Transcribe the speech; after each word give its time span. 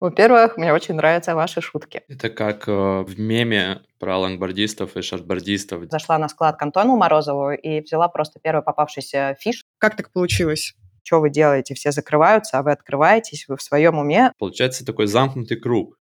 Во-первых, 0.00 0.56
мне 0.56 0.72
очень 0.72 0.94
нравятся 0.94 1.34
ваши 1.34 1.60
шутки. 1.60 2.02
Это 2.06 2.30
как 2.30 2.68
э, 2.68 2.72
в 2.72 3.18
меме 3.18 3.80
про 3.98 4.16
лонгбордистов 4.16 4.96
и 4.96 5.02
шортбордистов. 5.02 5.90
Зашла 5.90 6.18
на 6.18 6.28
склад 6.28 6.56
к 6.56 6.62
Антону 6.62 6.96
Морозову 6.96 7.50
и 7.50 7.80
взяла 7.80 8.06
просто 8.06 8.38
первый 8.38 8.62
попавшийся 8.62 9.36
фиш. 9.40 9.64
Как 9.78 9.96
так 9.96 10.12
получилось? 10.12 10.74
Что 11.02 11.20
вы 11.20 11.30
делаете? 11.30 11.74
Все 11.74 11.90
закрываются, 11.90 12.58
а 12.58 12.62
вы 12.62 12.70
открываетесь, 12.70 13.46
вы 13.48 13.56
в 13.56 13.62
своем 13.62 13.98
уме. 13.98 14.30
Получается 14.38 14.86
такой 14.86 15.08
замкнутый 15.08 15.56
круг. 15.56 15.96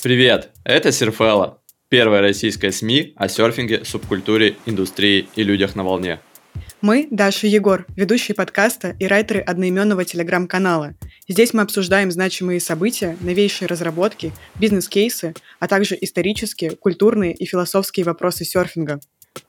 Привет, 0.00 0.52
это 0.62 0.92
Серфелла, 0.92 1.58
первая 1.88 2.20
российская 2.20 2.70
СМИ 2.70 3.14
о 3.16 3.28
серфинге, 3.28 3.84
субкультуре, 3.84 4.56
индустрии 4.66 5.28
и 5.36 5.42
людях 5.42 5.74
на 5.74 5.84
волне. 5.84 6.20
Мы, 6.80 7.08
Даша 7.10 7.46
Егор, 7.46 7.86
ведущие 7.96 8.34
подкаста 8.34 8.94
и 9.00 9.06
райтеры 9.06 9.40
одноименного 9.40 10.04
телеграм-канала. 10.04 10.94
Здесь 11.26 11.52
мы 11.52 11.62
обсуждаем 11.62 12.10
значимые 12.12 12.60
события, 12.60 13.16
новейшие 13.20 13.66
разработки, 13.66 14.32
бизнес-кейсы, 14.60 15.34
а 15.58 15.66
также 15.66 15.98
исторические, 16.00 16.72
культурные 16.72 17.34
и 17.34 17.46
философские 17.46 18.04
вопросы 18.04 18.44
серфинга. 18.44 19.00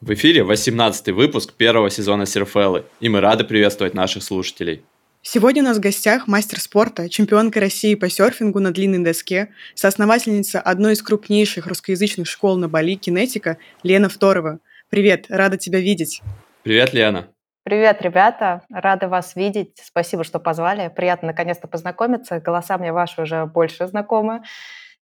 В 0.01 0.13
эфире 0.13 0.43
18 0.43 1.09
выпуск 1.09 1.53
первого 1.53 1.89
сезона 1.89 2.25
Серфеллы, 2.25 2.85
и 2.99 3.09
мы 3.09 3.21
рады 3.21 3.43
приветствовать 3.43 3.93
наших 3.93 4.23
слушателей. 4.23 4.83
Сегодня 5.21 5.61
у 5.63 5.65
нас 5.65 5.77
в 5.77 5.81
гостях 5.81 6.27
мастер 6.27 6.61
спорта, 6.61 7.09
чемпионка 7.09 7.59
России 7.59 7.95
по 7.95 8.09
серфингу 8.09 8.59
на 8.61 8.71
длинной 8.71 9.03
доске, 9.03 9.49
соосновательница 9.75 10.61
одной 10.61 10.93
из 10.93 11.03
крупнейших 11.03 11.67
русскоязычных 11.67 12.25
школ 12.25 12.55
на 12.55 12.69
Бали 12.69 12.95
«Кинетика» 12.95 13.57
Лена 13.83 14.07
Второва. 14.07 14.59
Привет, 14.89 15.25
рада 15.27 15.57
тебя 15.57 15.79
видеть. 15.79 16.21
Привет, 16.63 16.93
Лена. 16.93 17.27
Привет, 17.63 18.01
ребята. 18.01 18.63
Рада 18.71 19.09
вас 19.09 19.35
видеть. 19.35 19.73
Спасибо, 19.83 20.23
что 20.23 20.39
позвали. 20.39 20.91
Приятно 20.95 21.27
наконец-то 21.27 21.67
познакомиться. 21.67 22.39
Голоса 22.39 22.77
мне 22.77 22.93
ваши 22.93 23.21
уже 23.21 23.45
больше 23.45 23.87
знакомы. 23.87 24.41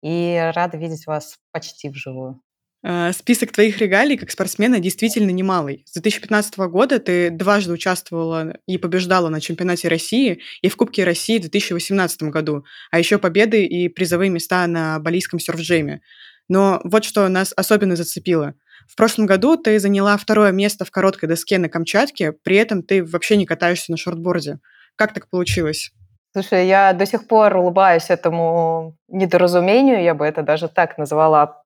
И 0.02 0.50
рада 0.52 0.76
видеть 0.78 1.06
вас 1.06 1.38
почти 1.52 1.88
вживую. 1.88 2.40
Э, 2.84 3.12
список 3.12 3.52
твоих 3.52 3.78
регалий 3.78 4.16
как 4.16 4.30
спортсмена 4.30 4.80
действительно 4.80 5.30
немалый. 5.30 5.84
С 5.86 5.92
2015 5.92 6.58
года 6.58 6.98
ты 6.98 7.30
дважды 7.30 7.72
участвовала 7.72 8.56
и 8.66 8.76
побеждала 8.76 9.28
на 9.28 9.40
чемпионате 9.40 9.88
России 9.88 10.40
и 10.62 10.68
в 10.68 10.76
Кубке 10.76 11.04
России 11.04 11.38
в 11.38 11.42
2018 11.42 12.24
году, 12.24 12.64
а 12.90 12.98
еще 12.98 13.18
победы 13.18 13.64
и 13.64 13.88
призовые 13.88 14.30
места 14.30 14.66
на 14.66 14.98
балийском 14.98 15.38
серф-джеме. 15.38 16.00
Но 16.48 16.80
вот 16.82 17.04
что 17.04 17.28
нас 17.28 17.52
особенно 17.56 17.94
зацепило. 17.94 18.54
В 18.88 18.96
прошлом 18.96 19.26
году 19.26 19.56
ты 19.56 19.78
заняла 19.78 20.16
второе 20.16 20.50
место 20.50 20.84
в 20.84 20.90
короткой 20.90 21.28
доске 21.28 21.58
на 21.58 21.68
Камчатке, 21.68 22.32
при 22.32 22.56
этом 22.56 22.82
ты 22.82 23.04
вообще 23.04 23.36
не 23.36 23.46
катаешься 23.46 23.92
на 23.92 23.96
шортборде. 23.96 24.58
Как 24.96 25.14
так 25.14 25.30
получилось? 25.30 25.92
Слушай, 26.32 26.66
я 26.66 26.92
до 26.94 27.06
сих 27.06 27.28
пор 27.28 27.56
улыбаюсь 27.56 28.10
этому 28.10 28.96
недоразумению, 29.06 30.02
я 30.02 30.14
бы 30.14 30.24
это 30.24 30.42
даже 30.42 30.66
так 30.68 30.98
назвала, 30.98 31.61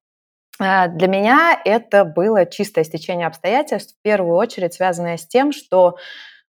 для 0.59 1.09
меня 1.09 1.61
это 1.65 2.05
было 2.05 2.47
чистое 2.47 2.85
стечение 2.85 3.27
обстоятельств, 3.27 3.97
в 3.99 4.03
первую 4.03 4.37
очередь 4.37 4.75
связанное 4.75 5.17
с 5.17 5.27
тем, 5.27 5.53
что 5.53 5.97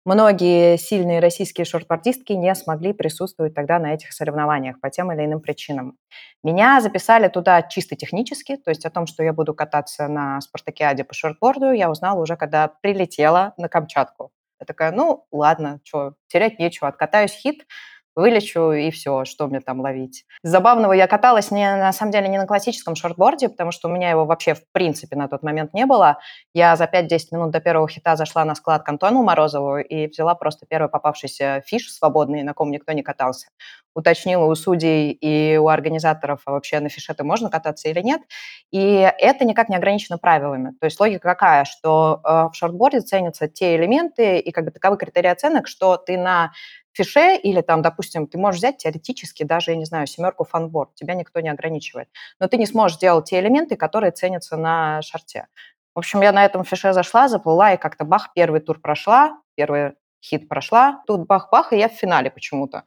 многие 0.04 0.76
сильные 0.76 1.20
российские 1.20 1.64
шортбордистки 1.64 2.32
не 2.32 2.54
смогли 2.54 2.92
присутствовать 2.92 3.54
тогда 3.54 3.78
на 3.78 3.94
этих 3.94 4.12
соревнованиях 4.12 4.80
по 4.80 4.90
тем 4.90 5.12
или 5.12 5.24
иным 5.24 5.40
причинам. 5.40 5.96
Меня 6.42 6.80
записали 6.80 7.28
туда 7.28 7.62
чисто 7.62 7.94
технически, 7.94 8.56
то 8.56 8.70
есть 8.70 8.84
о 8.84 8.90
том, 8.90 9.06
что 9.06 9.22
я 9.22 9.32
буду 9.32 9.54
кататься 9.54 10.08
на 10.08 10.40
спартакиаде 10.40 11.04
по 11.04 11.14
шортборду, 11.14 11.70
я 11.70 11.90
узнала 11.90 12.20
уже, 12.20 12.36
когда 12.36 12.68
прилетела 12.68 13.54
на 13.56 13.68
Камчатку. 13.68 14.32
Я 14.60 14.66
такая, 14.66 14.92
ну 14.92 15.26
ладно, 15.32 15.80
что, 15.84 16.14
терять 16.28 16.58
нечего, 16.58 16.88
откатаюсь 16.88 17.32
хит, 17.32 17.66
вылечу 18.14 18.72
и 18.72 18.90
все, 18.90 19.24
что 19.24 19.46
мне 19.46 19.60
там 19.60 19.80
ловить. 19.80 20.24
Забавного 20.42 20.92
я 20.92 21.06
каталась 21.06 21.50
не, 21.50 21.76
на 21.76 21.92
самом 21.92 22.12
деле 22.12 22.28
не 22.28 22.38
на 22.38 22.46
классическом 22.46 22.94
шортборде, 22.94 23.48
потому 23.48 23.72
что 23.72 23.88
у 23.88 23.92
меня 23.92 24.10
его 24.10 24.24
вообще 24.24 24.54
в 24.54 24.62
принципе 24.72 25.16
на 25.16 25.28
тот 25.28 25.42
момент 25.42 25.72
не 25.74 25.86
было. 25.86 26.18
Я 26.54 26.76
за 26.76 26.84
5-10 26.84 27.18
минут 27.32 27.50
до 27.50 27.60
первого 27.60 27.88
heat 27.88 28.11
а 28.11 28.16
зашла 28.16 28.44
на 28.44 28.54
склад 28.54 28.82
к 28.82 28.88
Антону 28.88 29.22
Морозову 29.22 29.78
и 29.78 30.06
взяла 30.08 30.34
просто 30.34 30.66
первый 30.66 30.88
попавшийся 30.88 31.62
fish 31.66 31.90
свободный, 31.92 32.42
на 32.42 32.54
ком 32.54 32.70
никто 32.70 32.92
не 32.92 33.02
катался. 33.02 33.48
Уточнила 33.94 34.44
у 34.46 34.54
судей 34.54 35.12
и 35.12 35.56
у 35.58 35.68
организаторов, 35.68 36.40
а 36.46 36.52
вообще 36.52 36.80
на 36.80 36.88
fish 36.88 37.06
е-то 37.06 37.24
можно 37.24 37.50
кататься 37.50 37.88
или 37.88 38.00
нет. 38.00 38.22
И 38.70 39.10
это 39.18 39.44
никак 39.44 39.68
не 39.68 39.76
ограничено 39.76 40.18
правилами. 40.18 40.74
То 40.80 40.86
есть 40.86 40.98
логика 40.98 41.28
какая, 41.28 41.64
что 41.64 42.20
э, 42.24 42.48
в 42.50 42.54
шортборде 42.54 43.00
ценятся 43.00 43.48
те 43.48 43.76
элементы 43.76 44.38
и 44.38 44.50
как 44.50 44.64
бы 44.64 44.70
таковы 44.70 44.96
критерии 44.96 45.28
оценок, 45.28 45.68
что 45.68 45.96
ты 45.96 46.16
на 46.16 46.52
fish 46.92 47.27
е 47.27 47.36
или 47.36 47.60
там, 47.62 47.82
допустим, 47.82 48.26
ты 48.26 48.38
можешь 48.38 48.58
взять 48.60 48.78
теоретически 48.78 49.42
даже, 49.44 49.72
я 49.72 49.76
не 49.76 49.84
знаю, 49.84 50.06
семерку 50.06 50.44
funboard, 50.44 50.94
тебя 50.94 51.14
никто 51.14 51.40
не 51.40 51.48
ограничивает, 51.50 52.08
но 52.40 52.48
ты 52.48 52.56
не 52.58 52.66
сможешь 52.66 52.98
делать 52.98 53.26
те 53.30 53.40
элементы, 53.40 53.76
которые 53.76 54.12
ценятся 54.12 54.56
на 54.56 55.02
шарте. 55.02 55.46
В 55.94 55.98
общем, 55.98 56.22
я 56.22 56.32
на 56.32 56.44
этом 56.44 56.64
фише 56.64 56.92
зашла, 56.92 57.28
заплыла, 57.28 57.72
и 57.74 57.76
как-то 57.76 58.04
бах, 58.04 58.32
первый 58.34 58.60
тур 58.60 58.80
прошла, 58.80 59.38
первый 59.56 59.92
хит 60.24 60.48
прошла, 60.48 61.02
тут 61.06 61.26
бах-бах, 61.26 61.72
и 61.72 61.78
я 61.78 61.88
в 61.88 61.92
финале 61.92 62.30
почему-то. 62.30 62.84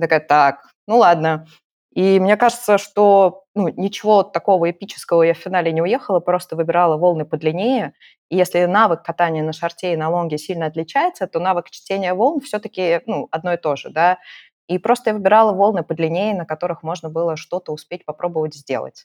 Такая, 0.00 0.20
так, 0.20 0.70
ну 0.88 0.98
ладно. 0.98 1.46
И 1.94 2.18
мне 2.20 2.36
кажется, 2.38 2.78
что 2.78 3.44
ну, 3.54 3.68
ничего 3.68 4.22
такого 4.22 4.70
эпического 4.70 5.22
я 5.22 5.34
в 5.34 5.38
финале 5.38 5.72
не 5.72 5.82
уехала, 5.82 6.20
просто 6.20 6.56
выбирала 6.56 6.96
волны 6.96 7.26
подлиннее. 7.26 7.92
И 8.30 8.36
если 8.36 8.64
навык 8.64 9.02
катания 9.02 9.42
на 9.42 9.52
шарте 9.52 9.92
и 9.92 9.96
на 9.96 10.08
лонге 10.08 10.38
сильно 10.38 10.66
отличается, 10.66 11.26
то 11.26 11.38
навык 11.38 11.68
чтения 11.70 12.14
волн 12.14 12.40
все-таки 12.40 13.00
ну, 13.06 13.28
одно 13.30 13.52
и 13.52 13.58
то 13.58 13.76
же. 13.76 13.90
Да? 13.90 14.18
И 14.68 14.78
просто 14.78 15.10
я 15.10 15.14
выбирала 15.14 15.52
волны 15.52 15.82
подлиннее, 15.82 16.34
на 16.34 16.46
которых 16.46 16.82
можно 16.82 17.10
было 17.10 17.36
что-то 17.36 17.72
успеть 17.72 18.06
попробовать 18.06 18.54
сделать. 18.54 19.04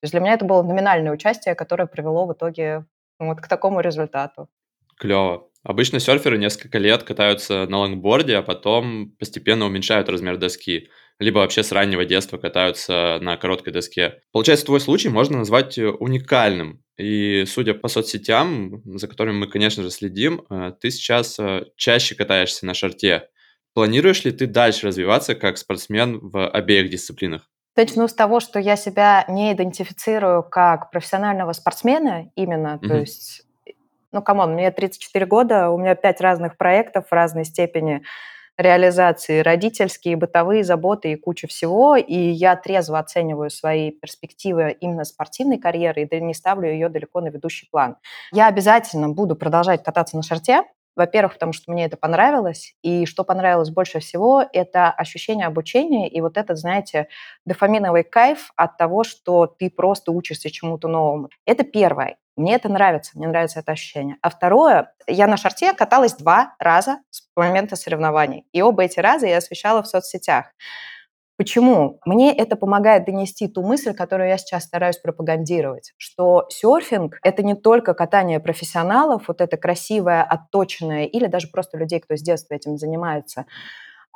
То 0.00 0.06
есть 0.06 0.12
для 0.12 0.20
меня 0.20 0.32
это 0.32 0.44
было 0.44 0.62
номинальное 0.62 1.12
участие, 1.12 1.54
которое 1.54 1.86
привело 1.86 2.26
в 2.26 2.32
итоге 2.32 2.84
ну, 3.20 3.28
вот 3.28 3.40
к 3.40 3.46
такому 3.46 3.78
результату. 3.78 4.48
Клево. 4.96 5.48
Обычно 5.62 6.00
серферы 6.00 6.36
несколько 6.36 6.78
лет 6.78 7.04
катаются 7.04 7.66
на 7.68 7.78
лонгборде, 7.78 8.36
а 8.36 8.42
потом 8.42 9.12
постепенно 9.18 9.66
уменьшают 9.66 10.08
размер 10.08 10.36
доски 10.36 10.90
либо 11.18 11.38
вообще 11.38 11.62
с 11.62 11.72
раннего 11.72 12.04
детства 12.04 12.38
катаются 12.38 13.18
на 13.20 13.36
короткой 13.36 13.72
доске. 13.72 14.20
Получается, 14.32 14.66
твой 14.66 14.80
случай 14.80 15.08
можно 15.08 15.38
назвать 15.38 15.78
э, 15.78 15.88
уникальным. 15.88 16.82
И 16.96 17.44
судя 17.46 17.74
по 17.74 17.88
соцсетям, 17.88 18.82
за 18.84 19.08
которыми 19.08 19.38
мы, 19.38 19.46
конечно 19.46 19.82
же, 19.82 19.90
следим, 19.90 20.44
э, 20.50 20.72
ты 20.80 20.90
сейчас 20.90 21.38
э, 21.38 21.64
чаще 21.76 22.14
катаешься 22.14 22.66
на 22.66 22.74
шарте. 22.74 23.28
Планируешь 23.74 24.24
ли 24.24 24.30
ты 24.30 24.46
дальше 24.46 24.88
развиваться 24.88 25.34
как 25.34 25.58
спортсмен 25.58 26.18
в 26.20 26.48
обеих 26.48 26.90
дисциплинах? 26.90 27.50
Начну 27.76 28.06
с 28.06 28.14
того, 28.14 28.38
что 28.38 28.60
я 28.60 28.76
себя 28.76 29.24
не 29.28 29.52
идентифицирую 29.52 30.44
как 30.44 30.92
профессионального 30.92 31.52
спортсмена 31.52 32.30
именно, 32.36 32.78
mm-hmm. 32.80 32.88
то 32.88 32.96
есть, 32.98 33.42
ну, 34.12 34.22
come 34.22 34.40
on, 34.40 34.54
мне 34.54 34.70
34 34.70 35.26
года, 35.26 35.70
у 35.70 35.78
меня 35.78 35.96
пять 35.96 36.20
разных 36.20 36.56
проектов 36.56 37.06
в 37.08 37.12
разной 37.12 37.44
степени 37.44 38.04
реализации 38.56 39.40
родительские, 39.40 40.16
бытовые 40.16 40.64
заботы 40.64 41.12
и 41.12 41.16
куча 41.16 41.46
всего, 41.46 41.96
и 41.96 42.14
я 42.14 42.56
трезво 42.56 42.98
оцениваю 42.98 43.50
свои 43.50 43.90
перспективы 43.90 44.76
именно 44.80 45.04
спортивной 45.04 45.58
карьеры 45.58 46.02
и 46.02 46.20
не 46.20 46.34
ставлю 46.34 46.68
ее 46.70 46.88
далеко 46.88 47.20
на 47.20 47.28
ведущий 47.28 47.68
план. 47.70 47.96
Я 48.32 48.46
обязательно 48.48 49.08
буду 49.08 49.36
продолжать 49.36 49.82
кататься 49.82 50.16
на 50.16 50.22
шорте, 50.22 50.62
во-первых, 50.96 51.34
потому 51.34 51.52
что 51.52 51.72
мне 51.72 51.86
это 51.86 51.96
понравилось, 51.96 52.74
и 52.82 53.04
что 53.06 53.24
понравилось 53.24 53.70
больше 53.70 53.98
всего, 53.98 54.44
это 54.52 54.90
ощущение 54.90 55.46
обучения 55.46 56.08
и 56.08 56.20
вот 56.20 56.36
этот, 56.36 56.56
знаете, 56.58 57.08
дофаминовый 57.44 58.04
кайф 58.04 58.52
от 58.56 58.76
того, 58.76 59.02
что 59.02 59.46
ты 59.46 59.70
просто 59.70 60.12
учишься 60.12 60.50
чему-то 60.50 60.86
новому. 60.88 61.30
Это 61.46 61.64
первое. 61.64 62.16
Мне 62.36 62.54
это 62.56 62.68
нравится, 62.68 63.12
мне 63.14 63.28
нравится 63.28 63.60
это 63.60 63.72
ощущение. 63.72 64.16
А 64.20 64.28
второе, 64.28 64.92
я 65.06 65.26
на 65.26 65.36
шарте 65.36 65.72
каталась 65.72 66.14
два 66.14 66.54
раза 66.58 66.98
с 67.10 67.28
момента 67.36 67.76
соревнований. 67.76 68.44
И 68.52 68.60
оба 68.60 68.82
эти 68.82 68.98
раза 68.98 69.26
я 69.26 69.38
освещала 69.38 69.82
в 69.82 69.86
соцсетях. 69.86 70.46
Почему? 71.36 71.98
Мне 72.04 72.32
это 72.32 72.54
помогает 72.54 73.06
донести 73.06 73.48
ту 73.48 73.62
мысль, 73.62 73.92
которую 73.92 74.28
я 74.28 74.38
сейчас 74.38 74.64
стараюсь 74.64 74.98
пропагандировать, 74.98 75.92
что 75.96 76.46
серфинг— 76.48 77.18
это 77.22 77.42
не 77.42 77.54
только 77.54 77.92
катание 77.94 78.38
профессионалов, 78.38 79.24
вот 79.26 79.40
это 79.40 79.56
красивое, 79.56 80.22
отточенное, 80.22 81.06
или 81.06 81.26
даже 81.26 81.48
просто 81.48 81.76
людей, 81.76 81.98
кто 81.98 82.16
с 82.16 82.22
детства 82.22 82.54
этим 82.54 82.76
занимается, 82.76 83.46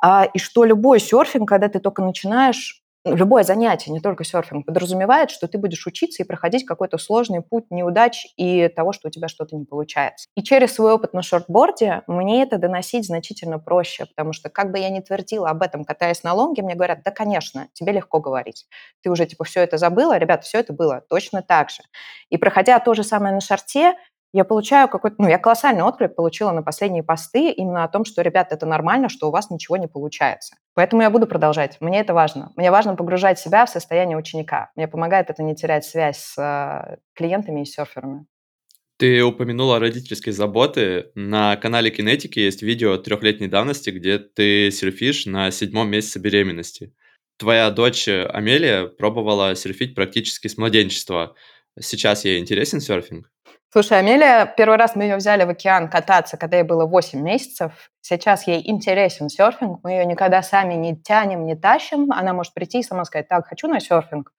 а, 0.01 0.25
и 0.33 0.39
что 0.39 0.63
любой 0.63 1.01
серфинг, 1.01 1.49
когда 1.49 1.67
ты 1.67 1.79
только 1.79 2.01
начинаешь, 2.01 2.83
любое 3.15 3.43
занятие, 3.43 3.91
не 3.91 3.99
только 3.99 4.23
серфинг, 4.23 4.65
подразумевает, 4.65 5.31
что 5.31 5.47
ты 5.47 5.57
будешь 5.57 5.85
учиться 5.87 6.23
и 6.23 6.25
проходить 6.25 6.65
какой-то 6.65 6.97
сложный 6.97 7.41
путь 7.41 7.65
неудач 7.69 8.25
и 8.37 8.67
того, 8.67 8.93
что 8.93 9.07
у 9.07 9.11
тебя 9.11 9.27
что-то 9.27 9.55
не 9.55 9.65
получается. 9.65 10.27
И 10.35 10.43
через 10.43 10.73
свой 10.73 10.93
опыт 10.93 11.13
на 11.13 11.21
шортборде 11.21 12.03
мне 12.07 12.43
это 12.43 12.57
доносить 12.57 13.05
значительно 13.05 13.59
проще, 13.59 14.05
потому 14.05 14.33
что 14.33 14.49
как 14.49 14.71
бы 14.71 14.79
я 14.79 14.89
ни 14.89 14.99
твердила 14.99 15.49
об 15.49 15.61
этом, 15.61 15.83
катаясь 15.83 16.23
на 16.23 16.33
лонге, 16.33 16.61
мне 16.61 16.75
говорят, 16.75 16.99
да, 17.03 17.11
конечно, 17.11 17.67
тебе 17.73 17.91
легко 17.91 18.19
говорить. 18.19 18.65
Ты 19.01 19.09
уже, 19.09 19.25
типа, 19.25 19.43
все 19.43 19.61
это 19.61 19.77
забыла, 19.77 20.17
ребята, 20.17 20.43
все 20.43 20.59
это 20.59 20.73
было 20.73 21.03
точно 21.09 21.41
так 21.41 21.69
же. 21.69 21.83
И 22.29 22.37
проходя 22.37 22.79
то 22.79 22.93
же 22.93 23.03
самое 23.03 23.33
на 23.33 23.41
шарте, 23.41 23.93
я 24.31 24.43
получаю 24.43 24.87
какой-то, 24.87 25.15
ну, 25.19 25.27
я 25.27 25.37
колоссальный 25.37 25.81
отклик 25.81 26.15
получила 26.15 26.51
на 26.51 26.61
последние 26.61 27.03
посты 27.03 27.51
именно 27.51 27.83
о 27.83 27.87
том, 27.87 28.05
что, 28.05 28.21
ребята, 28.21 28.55
это 28.55 28.65
нормально, 28.65 29.09
что 29.09 29.27
у 29.27 29.31
вас 29.31 29.49
ничего 29.49 29.77
не 29.77 29.87
получается. 29.87 30.55
Поэтому 30.75 31.01
я 31.01 31.09
буду 31.09 31.25
продолжать. 31.25 31.77
Мне 31.79 31.99
это 31.99 32.13
важно. 32.13 32.51
Мне 32.55 32.69
важно 32.69 32.95
погружать 32.95 33.39
себя 33.39 33.65
в 33.65 33.69
состояние 33.69 34.17
ученика. 34.17 34.71
Мне 34.75 34.87
помогает 34.87 35.29
это 35.29 35.41
не 35.41 35.55
терять 35.55 35.85
связь 35.85 36.17
с 36.17 36.37
э, 36.37 36.97
клиентами 37.15 37.61
и 37.61 37.65
серферами. 37.65 38.25
Ты 38.97 39.23
упомянула 39.23 39.79
родительские 39.79 40.33
заботы. 40.33 41.11
На 41.15 41.55
канале 41.55 41.89
Кинетики 41.89 42.39
есть 42.39 42.61
видео 42.61 42.97
трехлетней 42.97 43.47
давности, 43.47 43.89
где 43.89 44.19
ты 44.19 44.69
серфишь 44.71 45.25
на 45.25 45.49
седьмом 45.51 45.89
месяце 45.89 46.19
беременности. 46.19 46.93
Твоя 47.37 47.71
дочь 47.71 48.09
Амелия 48.09 48.87
пробовала 48.87 49.55
серфить 49.55 49.95
практически 49.95 50.49
с 50.49 50.57
младенчества. 50.57 51.35
Сейчас 51.79 52.25
ей 52.25 52.39
интересен 52.39 52.81
серфинг? 52.81 53.31
Слушай, 53.71 53.99
Амелия, 53.99 54.47
первый 54.47 54.79
раз 54.79 54.95
мы 54.95 55.03
ее 55.03 55.15
взяли 55.15 55.43
в 55.43 55.49
океан 55.49 55.89
кататься, 55.91 56.37
когда 56.37 56.57
ей 56.57 56.63
было 56.63 56.87
8 56.87 57.21
месяцев. 57.21 57.91
Сейчас 58.01 58.47
ей 58.47 58.67
интересен 58.67 59.29
серфинг, 59.29 59.81
мы 59.83 59.91
ее 59.91 60.05
никогда 60.05 60.41
сами 60.41 60.73
не 60.73 60.99
тянем, 60.99 61.45
не 61.45 61.55
тащим. 61.55 62.11
Она 62.11 62.33
может 62.33 62.55
прийти 62.55 62.79
и 62.79 62.83
сама 62.83 63.05
сказать, 63.05 63.27
так, 63.27 63.47
хочу 63.47 63.67
на 63.67 63.79
серфинг. 63.79 64.31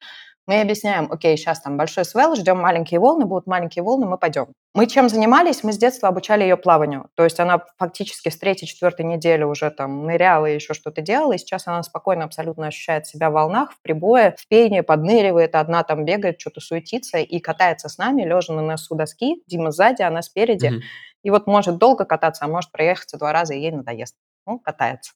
Мы 0.47 0.61
объясняем, 0.61 1.11
окей, 1.11 1.37
сейчас 1.37 1.61
там 1.61 1.77
большой 1.77 2.05
свел, 2.05 2.35
ждем 2.35 2.59
маленькие 2.59 2.99
волны, 2.99 3.25
будут 3.25 3.47
маленькие 3.47 3.85
волны, 3.85 4.07
мы 4.07 4.19
пойдем. 4.19 4.49
Мы 4.75 4.87
чем 4.87 5.09
занимались? 5.09 5.63
Мы 5.63 5.73
с 5.73 5.79
детства 5.79 6.09
обучали 6.09 6.43
ее 6.43 6.57
плаванию. 6.57 7.09
То 7.15 7.25
есть 7.25 7.39
она 7.41 7.63
фактически 7.79 8.29
с 8.29 8.39
третьей, 8.39 8.67
четвертой 8.67 9.05
недели 9.05 9.43
уже 9.43 9.71
там 9.71 10.07
ныряла 10.07 10.47
и 10.47 10.55
еще 10.55 10.75
что-то 10.75 11.03
делала, 11.03 11.33
и 11.33 11.39
сейчас 11.39 11.67
она 11.67 11.83
спокойно 11.83 12.25
абсолютно 12.25 12.69
ощущает 12.69 13.07
себя 13.07 13.31
в 13.31 13.35
волнах, 13.35 13.73
в 13.73 13.83
прибое, 13.83 14.35
в 14.39 14.49
пении, 14.49 14.81
подныривает, 14.81 15.55
одна 15.55 15.83
там 15.83 16.05
бегает, 16.05 16.41
что-то 16.41 16.61
суетится 16.61 17.19
и 17.19 17.39
катается 17.39 17.89
с 17.89 17.99
нами, 17.99 18.23
лежа 18.23 18.53
на 18.53 18.63
носу 18.63 18.95
доски, 18.95 19.43
Дима 19.47 19.71
сзади, 19.71 20.03
она 20.03 20.23
спереди. 20.23 20.67
Mm-hmm. 20.67 20.81
И 21.23 21.31
вот 21.31 21.47
может 21.47 21.77
долго 21.79 22.05
кататься, 22.05 22.45
а 22.45 22.49
может 22.49 22.73
проехаться 22.73 23.19
два 23.19 23.33
раза, 23.33 23.55
и 23.55 23.61
ей 23.61 23.73
надоест. 23.73 24.17
Ну, 24.47 24.59
катается. 24.59 25.13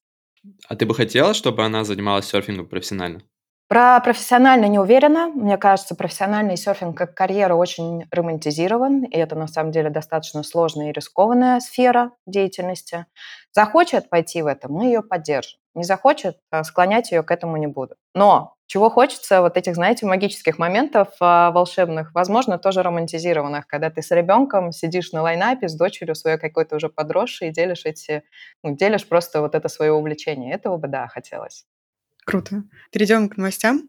А 0.69 0.77
ты 0.77 0.85
бы 0.85 0.95
хотела, 0.95 1.33
чтобы 1.35 1.65
она 1.65 1.85
занималась 1.85 2.27
серфингом 2.27 2.67
профессионально? 2.67 3.23
Про 3.75 3.99
профессионально 3.99 4.67
не 4.67 4.79
уверена. 4.79 5.31
Мне 5.35 5.59
кажется, 5.59 5.97
профессиональный 5.97 6.57
серфинг 6.57 6.97
как 6.97 7.17
карьера 7.17 7.57
очень 7.57 8.07
романтизирован, 8.13 9.03
и 9.03 9.17
это 9.17 9.35
на 9.35 9.49
самом 9.49 9.73
деле 9.73 9.91
достаточно 9.91 10.45
сложная 10.45 10.91
и 10.91 10.93
рискованная 10.93 11.59
сфера 11.59 12.13
деятельности. 12.25 13.07
Захочет 13.51 14.09
пойти 14.11 14.43
в 14.43 14.47
это, 14.47 14.69
мы 14.69 14.85
ее 14.85 15.03
поддержим. 15.03 15.59
Не 15.75 15.83
захочет, 15.83 16.39
а 16.53 16.63
склонять 16.63 17.11
ее 17.11 17.25
к 17.25 17.33
этому 17.33 17.57
не 17.57 17.67
буду. 17.67 17.97
Но 18.15 18.55
чего 18.67 18.91
хочется, 18.91 19.41
вот 19.41 19.57
этих, 19.57 19.75
знаете, 19.75 20.07
магических 20.07 20.57
моментов 20.57 21.09
а, 21.19 21.51
волшебных, 21.51 22.15
возможно, 22.15 22.59
тоже 22.59 22.81
романтизированных, 22.85 23.67
когда 23.67 23.91
ты 23.91 24.03
с 24.03 24.13
ребенком 24.13 24.71
сидишь 24.71 25.11
на 25.11 25.23
лайнапе 25.23 25.67
с 25.67 25.75
дочерью 25.75 26.15
своей 26.15 26.39
какой-то 26.39 26.77
уже 26.77 26.91
подросшей 26.91 27.49
и 27.49 27.53
делишь 27.53 27.87
эти, 27.87 28.23
ну, 28.63 28.77
делишь 28.77 29.09
просто 29.09 29.41
вот 29.41 29.57
это 29.57 29.69
свое 29.69 29.91
увлечение. 29.91 30.55
Этого 30.55 30.77
бы, 30.77 30.87
да, 30.87 31.09
хотелось. 31.09 31.65
Круто. 32.25 32.65
Перейдем 32.91 33.29
к 33.29 33.37
новостям. 33.37 33.89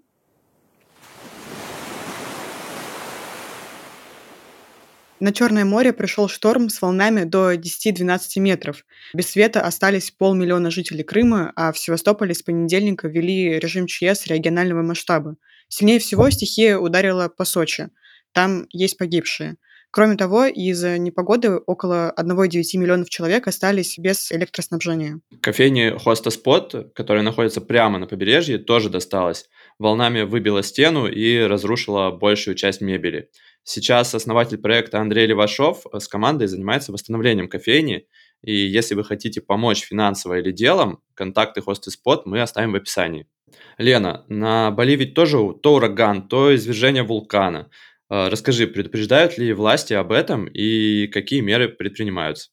На 5.22 5.32
Черное 5.32 5.64
море 5.64 5.94
пришел 5.94 6.28
шторм 6.28 6.68
с 6.68 6.82
волнами 6.82 7.24
до 7.24 7.54
10-12 7.54 8.20
метров. 8.38 8.86
Без 9.14 9.30
света 9.30 9.62
остались 9.62 10.12
полмиллиона 10.12 10.70
жителей 10.70 11.04
Крыма, 11.04 11.54
а 11.56 11.72
в 11.72 11.80
Севастополе 11.80 12.34
с 12.34 12.44
понедельника 12.44 13.08
ввели 13.08 13.58
режим 13.58 13.88
ЧС 13.88 14.28
регионального 14.28 14.82
масштаба. 14.82 15.38
Сильнее 15.70 16.00
всего 16.00 16.30
стихия 16.30 16.78
ударила 16.78 17.30
по 17.30 17.46
Сочи. 17.46 17.90
Там 18.34 18.68
есть 18.72 18.98
погибшие. 18.98 19.56
Кроме 19.96 20.18
того, 20.18 20.44
из-за 20.44 20.98
непогоды 20.98 21.56
около 21.56 22.14
1,9 22.20 22.78
миллионов 22.78 23.10
человек 23.10 23.48
остались 23.48 23.98
без 23.98 24.30
электроснабжения. 24.30 25.22
Кофейне 25.40 25.98
Хоста 25.98 26.32
Спот, 26.32 26.92
которая 26.94 27.24
находится 27.24 27.62
прямо 27.62 27.98
на 27.98 28.06
побережье, 28.06 28.58
тоже 28.58 28.90
досталось. 28.90 29.46
Волнами 29.80 30.24
выбила 30.24 30.64
стену 30.64 31.08
и 31.08 31.40
разрушила 31.40 32.12
большую 32.12 32.56
часть 32.56 32.82
мебели. 32.82 33.30
Сейчас 33.64 34.14
основатель 34.14 34.58
проекта 34.58 35.00
Андрей 35.00 35.28
Левашов 35.28 35.86
с 35.94 36.10
командой 36.10 36.48
занимается 36.48 36.92
восстановлением 36.92 37.48
кофейни. 37.48 38.06
И 38.44 38.54
если 38.54 38.96
вы 38.96 39.06
хотите 39.06 39.40
помочь 39.40 39.86
финансово 39.86 40.40
или 40.40 40.52
делом, 40.52 41.00
контакты 41.14 41.62
Хоста 41.62 41.90
Спот 41.90 42.26
мы 42.26 42.42
оставим 42.42 42.74
в 42.74 42.76
описании. 42.76 43.30
Лена, 43.78 44.26
на 44.28 44.72
Бали 44.72 44.98
ведь 44.98 45.14
тоже 45.14 45.38
то 45.64 45.76
ураган, 45.76 46.28
то 46.28 46.54
извержение 46.54 47.04
вулкана– 47.04 47.70
расскажи, 48.10 48.68
предупреждают 48.68 49.38
ли 49.38 49.54
власти 49.54 49.94
об 49.94 50.12
этом 50.12 50.46
и 50.46 51.08
какие 51.08 51.42
меры 51.42 51.70
предпринимаются? 51.70 52.50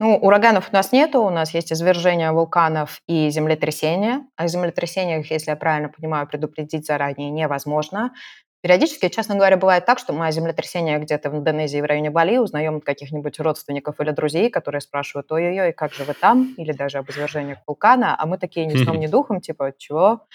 Ну, 0.00 0.16
ураганов 0.16 0.68
у 0.70 0.74
нас 0.74 0.92
нету, 0.92 1.22
у 1.22 1.30
нас 1.30 1.52
есть 1.54 1.72
извержения 1.72 2.30
вулканов 2.30 3.00
и 3.08 3.30
землетрясения. 3.30 4.26
О 4.36 4.46
землетрясениях, 4.46 5.28
если 5.30 5.50
я 5.50 5.56
правильно 5.56 5.88
понимаю, 5.88 6.28
предупредить 6.28 6.86
заранее 6.86 7.30
невозможно. 7.30 8.12
Периодически, 8.60 9.08
честно 9.08 9.36
говоря, 9.36 9.56
бывает 9.56 9.86
так, 9.86 9.98
что 9.98 10.12
мы 10.12 10.26
о 10.26 10.32
землетрясении 10.32 10.96
где-то 10.98 11.30
в 11.30 11.36
Индонезии 11.36 11.80
в 11.80 11.84
районе 11.84 12.10
Бали 12.10 12.38
узнаем 12.38 12.76
от 12.76 12.84
каких-нибудь 12.84 13.38
родственников 13.38 14.00
или 14.00 14.10
друзей, 14.10 14.50
которые 14.50 14.80
спрашивают, 14.80 15.30
ой-ой-ой, 15.30 15.72
как 15.72 15.92
же 15.92 16.04
вы 16.04 16.14
там? 16.14 16.54
Или 16.56 16.72
даже 16.72 16.98
об 16.98 17.08
извержениях 17.10 17.58
вулкана, 17.66 18.16
а 18.18 18.26
мы 18.26 18.36
такие 18.36 18.66
ни 18.66 18.76
сном, 18.76 18.96
ни 19.00 19.06
духом, 19.06 19.40
типа, 19.40 19.72
чего? 19.78 20.26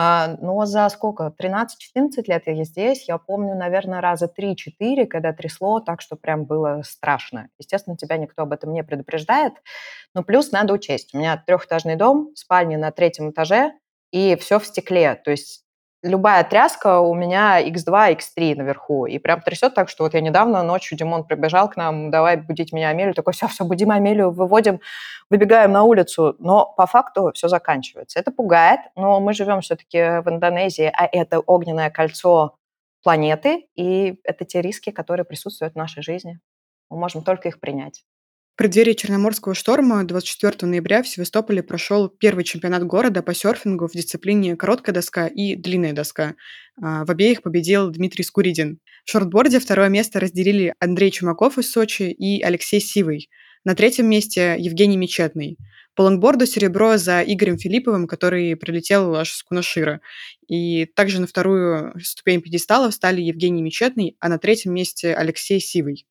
А, 0.00 0.36
но 0.40 0.64
за 0.64 0.88
сколько? 0.90 1.34
13-14 1.36 2.22
лет 2.28 2.44
я 2.46 2.62
здесь. 2.62 3.08
Я 3.08 3.18
помню, 3.18 3.56
наверное, 3.56 4.00
раза 4.00 4.26
3-4, 4.32 5.06
когда 5.06 5.32
трясло 5.32 5.80
так, 5.80 6.00
что 6.00 6.14
прям 6.14 6.44
было 6.44 6.82
страшно. 6.84 7.48
Естественно, 7.58 7.96
тебя 7.96 8.16
никто 8.16 8.42
об 8.42 8.52
этом 8.52 8.72
не 8.72 8.84
предупреждает. 8.84 9.54
Но 10.14 10.22
плюс 10.22 10.52
надо 10.52 10.72
учесть. 10.72 11.14
У 11.14 11.18
меня 11.18 11.42
трехэтажный 11.44 11.96
дом, 11.96 12.30
спальня 12.36 12.78
на 12.78 12.92
третьем 12.92 13.32
этаже, 13.32 13.72
и 14.12 14.36
все 14.36 14.60
в 14.60 14.66
стекле. 14.66 15.16
То 15.16 15.32
есть 15.32 15.64
любая 16.02 16.44
тряска 16.44 17.00
у 17.00 17.14
меня 17.14 17.62
x2, 17.62 18.18
x3 18.18 18.54
наверху. 18.56 19.06
И 19.06 19.18
прям 19.18 19.40
трясет 19.40 19.74
так, 19.74 19.88
что 19.88 20.04
вот 20.04 20.14
я 20.14 20.20
недавно 20.20 20.62
ночью 20.62 20.96
Димон 20.96 21.24
прибежал 21.24 21.68
к 21.68 21.76
нам, 21.76 22.10
давай 22.10 22.36
будить 22.36 22.72
меня 22.72 22.90
Амелию. 22.90 23.14
Такой, 23.14 23.32
все, 23.32 23.48
все, 23.48 23.64
будим 23.64 23.90
Амелию, 23.90 24.30
выводим, 24.30 24.80
выбегаем 25.30 25.72
на 25.72 25.82
улицу. 25.82 26.36
Но 26.38 26.72
по 26.76 26.86
факту 26.86 27.32
все 27.34 27.48
заканчивается. 27.48 28.18
Это 28.18 28.30
пугает, 28.30 28.80
но 28.96 29.20
мы 29.20 29.34
живем 29.34 29.60
все-таки 29.60 30.20
в 30.22 30.28
Индонезии, 30.28 30.90
а 30.92 31.06
это 31.10 31.40
огненное 31.40 31.90
кольцо 31.90 32.56
планеты, 33.02 33.66
и 33.76 34.18
это 34.24 34.44
те 34.44 34.60
риски, 34.60 34.90
которые 34.90 35.24
присутствуют 35.24 35.74
в 35.74 35.78
нашей 35.78 36.02
жизни. 36.02 36.40
Мы 36.90 36.98
можем 36.98 37.22
только 37.22 37.48
их 37.48 37.60
принять. 37.60 38.04
Преддверии 38.58 38.94
Черноморского 38.94 39.54
шторма 39.54 40.02
24 40.02 40.68
ноября 40.68 41.04
в 41.04 41.08
Севастополе 41.08 41.62
прошел 41.62 42.08
первый 42.08 42.42
чемпионат 42.42 42.84
города 42.84 43.22
по 43.22 43.32
серфингу 43.32 43.86
в 43.86 43.92
дисциплине 43.92 44.56
короткая 44.56 44.92
доска 44.92 45.28
и 45.28 45.54
длинная 45.54 45.92
доска. 45.92 46.34
А, 46.82 47.04
в 47.04 47.10
обеих 47.12 47.42
победил 47.42 47.88
Дмитрий 47.90 48.24
Скуридин. 48.24 48.80
В 49.04 49.10
шортборде 49.12 49.60
второе 49.60 49.88
место 49.90 50.18
разделили 50.18 50.74
Андрей 50.80 51.12
Чумаков 51.12 51.56
из 51.56 51.70
Сочи 51.70 52.10
и 52.10 52.42
Алексей 52.42 52.80
Сивый. 52.80 53.30
На 53.62 53.76
третьем 53.76 54.06
месте 54.06 54.56
Евгений 54.58 54.96
Мечетный. 54.96 55.56
По 55.94 56.02
лонгборду 56.02 56.44
серебро 56.44 56.96
за 56.96 57.22
Игорем 57.22 57.58
Филипповым, 57.58 58.08
который 58.08 58.56
прилетел 58.56 59.14
аж 59.14 59.30
с 59.30 59.44
Кунашира. 59.44 60.00
И 60.48 60.86
также 60.96 61.20
на 61.20 61.28
вторую 61.28 61.94
ступень 62.02 62.42
пьедестала 62.42 62.90
встали 62.90 63.20
Евгений 63.20 63.62
Мечетный, 63.62 64.16
а 64.18 64.28
на 64.28 64.38
третьем 64.40 64.74
месте 64.74 65.14
Алексей 65.14 65.60
Сивый. 65.60 66.06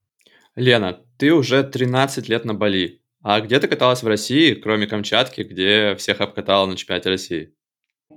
Лена, 0.57 0.99
ты 1.19 1.33
уже 1.33 1.63
13 1.63 2.29
лет 2.29 2.43
на 2.43 2.55
Бали. 2.55 3.03
А 3.21 3.41
где 3.41 3.59
ты 3.59 3.67
каталась 3.67 4.01
в 4.01 4.07
России, 4.07 4.55
кроме 4.55 4.87
Камчатки, 4.87 5.41
где 5.41 5.95
всех 5.97 6.19
обкатала 6.19 6.65
на 6.65 6.75
чемпионате 6.75 7.09
России? 7.09 7.53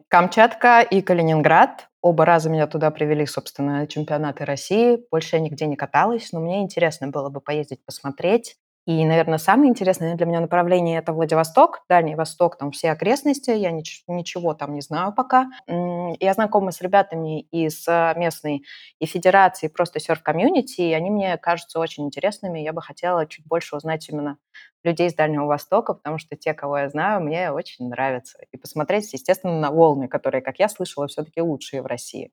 Камчатка 0.08 0.80
и 0.80 1.02
Калининград. 1.02 1.90
Оба 2.00 2.24
раза 2.24 2.48
меня 2.48 2.66
туда 2.66 2.90
привели, 2.90 3.26
собственно, 3.26 3.86
чемпионаты 3.86 4.46
России. 4.46 5.00
Больше 5.10 5.36
я 5.36 5.42
нигде 5.42 5.66
не 5.66 5.76
каталась, 5.76 6.32
но 6.32 6.40
мне 6.40 6.62
интересно 6.62 7.08
было 7.08 7.28
бы 7.28 7.42
поездить, 7.42 7.84
посмотреть. 7.84 8.56
И, 8.86 9.04
наверное, 9.04 9.38
самое 9.38 9.68
интересное 9.68 10.14
для 10.14 10.24
меня 10.26 10.40
направление– 10.40 10.98
это 11.00 11.12
Владивосток, 11.12 11.84
Дальний 11.88 12.14
Восток, 12.14 12.56
там 12.56 12.70
все 12.70 12.90
окрестности, 12.90 13.50
я 13.50 13.70
нич- 13.72 14.02
ничего 14.08 14.54
там 14.54 14.74
не 14.74 14.80
знаю 14.80 15.12
пока. 15.12 15.50
Я 15.66 16.32
знакома 16.32 16.72
с 16.72 16.80
ребятами 16.80 17.42
из 17.42 17.86
э, 17.86 18.14
местной 18.16 18.64
и 18.98 19.06
федерации, 19.06 19.68
просто 19.68 20.00
серф-комьюнити, 20.00 20.80
и 20.80 20.92
они 20.94 21.10
мне 21.10 21.36
кажутся 21.36 21.78
очень 21.78 22.06
интересными. 22.06 22.58
Я 22.60 22.72
бы 22.72 22.80
хотела 22.80 23.26
чуть 23.26 23.46
больше 23.46 23.76
узнать 23.76 24.08
именно 24.08 24.38
людей 24.82 25.08
из 25.08 25.14
Дальнего 25.14 25.44
Востока, 25.44 25.92
потому 25.92 26.18
что 26.18 26.34
те, 26.36 26.54
кого 26.54 26.78
я 26.78 26.88
знаю, 26.88 27.20
мне 27.20 27.52
очень 27.52 27.86
нравятся. 27.88 28.38
И 28.50 28.56
посмотреть, 28.56 29.12
естественно, 29.12 29.60
на 29.60 29.70
волны, 29.70 30.08
которые, 30.08 30.40
как 30.40 30.58
я 30.58 30.70
слышала, 30.70 31.06
все-таки 31.06 31.42
лучшие 31.42 31.82
в 31.82 31.86
России. 31.86 32.32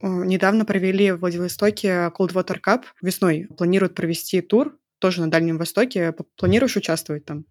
Недавно 0.00 0.64
провели 0.64 1.10
в 1.10 1.20
Владивостоке 1.20 2.12
Cold 2.16 2.34
Water 2.34 2.58
Cup. 2.64 2.82
Весной 3.02 3.48
планируют 3.56 3.94
провести 3.94 4.42
тур 4.42 4.78
тоже 4.98 5.20
на 5.20 5.30
Дальнем 5.30 5.58
Востоке. 5.58 6.14
Планируешь 6.36 6.76
участвовать 6.76 7.24
там? 7.24 7.44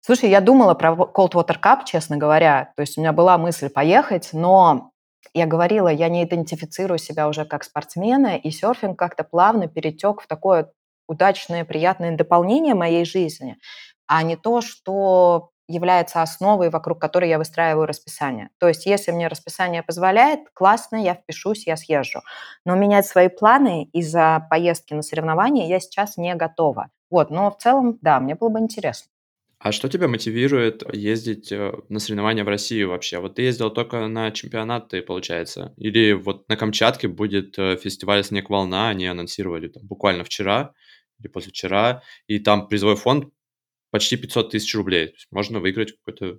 Слушай, 0.00 0.30
я 0.30 0.40
думала 0.40 0.74
про 0.74 0.92
Cold 0.92 1.32
Water 1.32 1.60
Cup, 1.60 1.84
честно 1.84 2.16
говоря. 2.16 2.72
То 2.76 2.82
есть 2.82 2.96
у 2.96 3.00
меня 3.00 3.12
была 3.12 3.36
мысль 3.36 3.68
поехать, 3.68 4.30
но 4.32 4.92
я 5.34 5.46
говорила, 5.46 5.88
я 5.88 6.08
не 6.08 6.24
идентифицирую 6.24 6.98
себя 6.98 7.28
уже 7.28 7.44
как 7.44 7.64
спортсмена, 7.64 8.36
и 8.36 8.50
серфинг 8.50 8.98
как-то 8.98 9.24
плавно 9.24 9.68
перетек 9.68 10.22
в 10.22 10.26
такое 10.26 10.72
удачное, 11.06 11.64
приятное 11.64 12.16
дополнение 12.16 12.74
моей 12.74 13.04
жизни, 13.04 13.58
а 14.06 14.22
не 14.22 14.36
то, 14.36 14.60
что 14.60 15.50
является 15.70 16.22
основой, 16.22 16.70
вокруг 16.70 17.00
которой 17.00 17.28
я 17.28 17.38
выстраиваю 17.38 17.86
расписание. 17.86 18.50
То 18.58 18.68
есть, 18.68 18.86
если 18.86 19.12
мне 19.12 19.28
расписание 19.28 19.82
позволяет, 19.82 20.40
классно, 20.52 20.96
я 20.96 21.14
впишусь, 21.14 21.66
я 21.66 21.76
съезжу. 21.76 22.20
Но 22.64 22.74
менять 22.74 23.06
свои 23.06 23.28
планы 23.28 23.84
из-за 23.92 24.46
поездки 24.50 24.94
на 24.94 25.02
соревнования 25.02 25.68
я 25.68 25.80
сейчас 25.80 26.16
не 26.16 26.34
готова. 26.34 26.88
Вот, 27.10 27.30
но 27.30 27.50
в 27.50 27.58
целом, 27.58 27.98
да, 28.02 28.20
мне 28.20 28.34
было 28.34 28.48
бы 28.48 28.58
интересно. 28.58 29.10
А 29.58 29.72
что 29.72 29.90
тебя 29.90 30.08
мотивирует 30.08 30.82
ездить 30.94 31.52
э, 31.52 31.72
на 31.90 31.98
соревнования 31.98 32.44
в 32.44 32.48
Россию 32.48 32.88
вообще? 32.88 33.18
Вот 33.18 33.34
ты 33.34 33.42
ездил 33.42 33.68
только 33.68 34.06
на 34.06 34.30
чемпионаты, 34.30 35.02
получается? 35.02 35.74
Или 35.76 36.12
вот 36.12 36.48
на 36.48 36.56
Камчатке 36.56 37.08
будет 37.08 37.58
э, 37.58 37.76
фестиваль 37.76 38.24
«Снег 38.24 38.48
волна», 38.48 38.88
они 38.88 39.06
анонсировали 39.06 39.68
там 39.68 39.86
буквально 39.86 40.24
вчера 40.24 40.72
или 41.18 41.28
позавчера, 41.28 42.02
и 42.26 42.38
там 42.38 42.68
призовой 42.68 42.96
фонд 42.96 43.26
почти 43.90 44.16
500 44.16 44.50
тысяч 44.50 44.74
рублей. 44.74 45.08
То 45.08 45.14
есть 45.14 45.26
можно 45.30 45.60
выиграть 45.60 45.94
какой-то, 45.96 46.38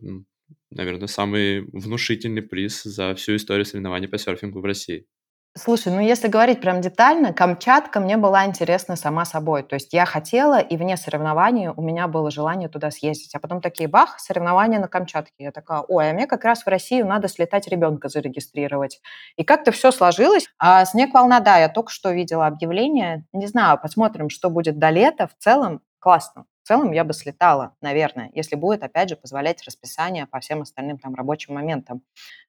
наверное, 0.69 1.07
самый 1.07 1.61
внушительный 1.71 2.41
приз 2.41 2.83
за 2.83 3.15
всю 3.15 3.35
историю 3.35 3.65
соревнований 3.65 4.07
по 4.07 4.17
серфингу 4.17 4.61
в 4.61 4.65
России. 4.65 5.05
Слушай, 5.53 5.91
ну 5.91 5.99
если 5.99 6.29
говорить 6.29 6.61
прям 6.61 6.79
детально, 6.79 7.33
Камчатка 7.33 7.99
мне 7.99 8.15
была 8.15 8.45
интересна 8.45 8.95
сама 8.95 9.25
собой. 9.25 9.63
То 9.63 9.73
есть 9.73 9.91
я 9.91 10.05
хотела, 10.05 10.59
и 10.59 10.77
вне 10.77 10.95
соревнований 10.95 11.67
у 11.67 11.81
меня 11.81 12.07
было 12.07 12.31
желание 12.31 12.69
туда 12.69 12.89
съездить. 12.89 13.35
А 13.35 13.39
потом 13.39 13.59
такие, 13.59 13.89
бах, 13.89 14.17
соревнования 14.21 14.79
на 14.79 14.87
Камчатке. 14.87 15.33
Я 15.39 15.51
такая, 15.51 15.81
ой, 15.81 16.09
а 16.09 16.13
мне 16.13 16.25
как 16.25 16.45
раз 16.45 16.63
в 16.63 16.67
Россию 16.67 17.05
надо 17.05 17.27
слетать 17.27 17.67
ребенка 17.67 18.07
зарегистрировать. 18.07 19.01
И 19.35 19.43
как-то 19.43 19.73
все 19.73 19.91
сложилось. 19.91 20.47
А 20.57 20.85
снег 20.85 21.13
волна, 21.13 21.41
да, 21.41 21.57
я 21.57 21.67
только 21.67 21.91
что 21.91 22.11
видела 22.11 22.47
объявление. 22.47 23.25
Не 23.33 23.47
знаю, 23.47 23.77
посмотрим, 23.77 24.29
что 24.29 24.49
будет 24.49 24.79
до 24.79 24.89
лета. 24.89 25.27
В 25.27 25.43
целом 25.43 25.81
классно. 25.99 26.45
В 26.63 26.67
целом 26.67 26.91
я 26.91 27.03
бы 27.03 27.13
слетала, 27.13 27.75
наверное, 27.81 28.29
если 28.33 28.55
будет, 28.55 28.83
опять 28.83 29.09
же, 29.09 29.15
позволять 29.15 29.63
расписание 29.63 30.27
по 30.27 30.39
всем 30.39 30.61
остальным 30.61 30.97
там 30.99 31.15
рабочим 31.15 31.55
моментам. 31.55 32.01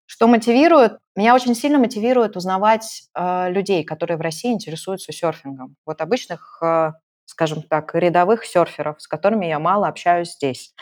Что 0.05 0.27
мотивирует? 0.27 0.99
Меня 1.17 1.35
очень 1.35 1.55
сильно 1.55 1.79
мотивирует 1.79 2.37
узнавать 2.37 3.05
э, 3.15 3.51
людей, 3.51 3.85
которые 3.85 4.19
в 4.19 4.21
России 4.21 4.53
интересуются 4.53 5.13
серфингом. 5.13 5.77
Вот 5.87 6.03
обычных, 6.03 6.59
э, 6.63 6.93
скажем 7.25 7.63
так, 7.63 7.95
рядовых 7.95 8.45
серферов, 8.45 9.01
с 9.01 9.09
которыми 9.09 9.47
я 9.47 9.59
мало 9.59 9.89
общаюсь 9.89 10.35
здесь. 10.35 10.75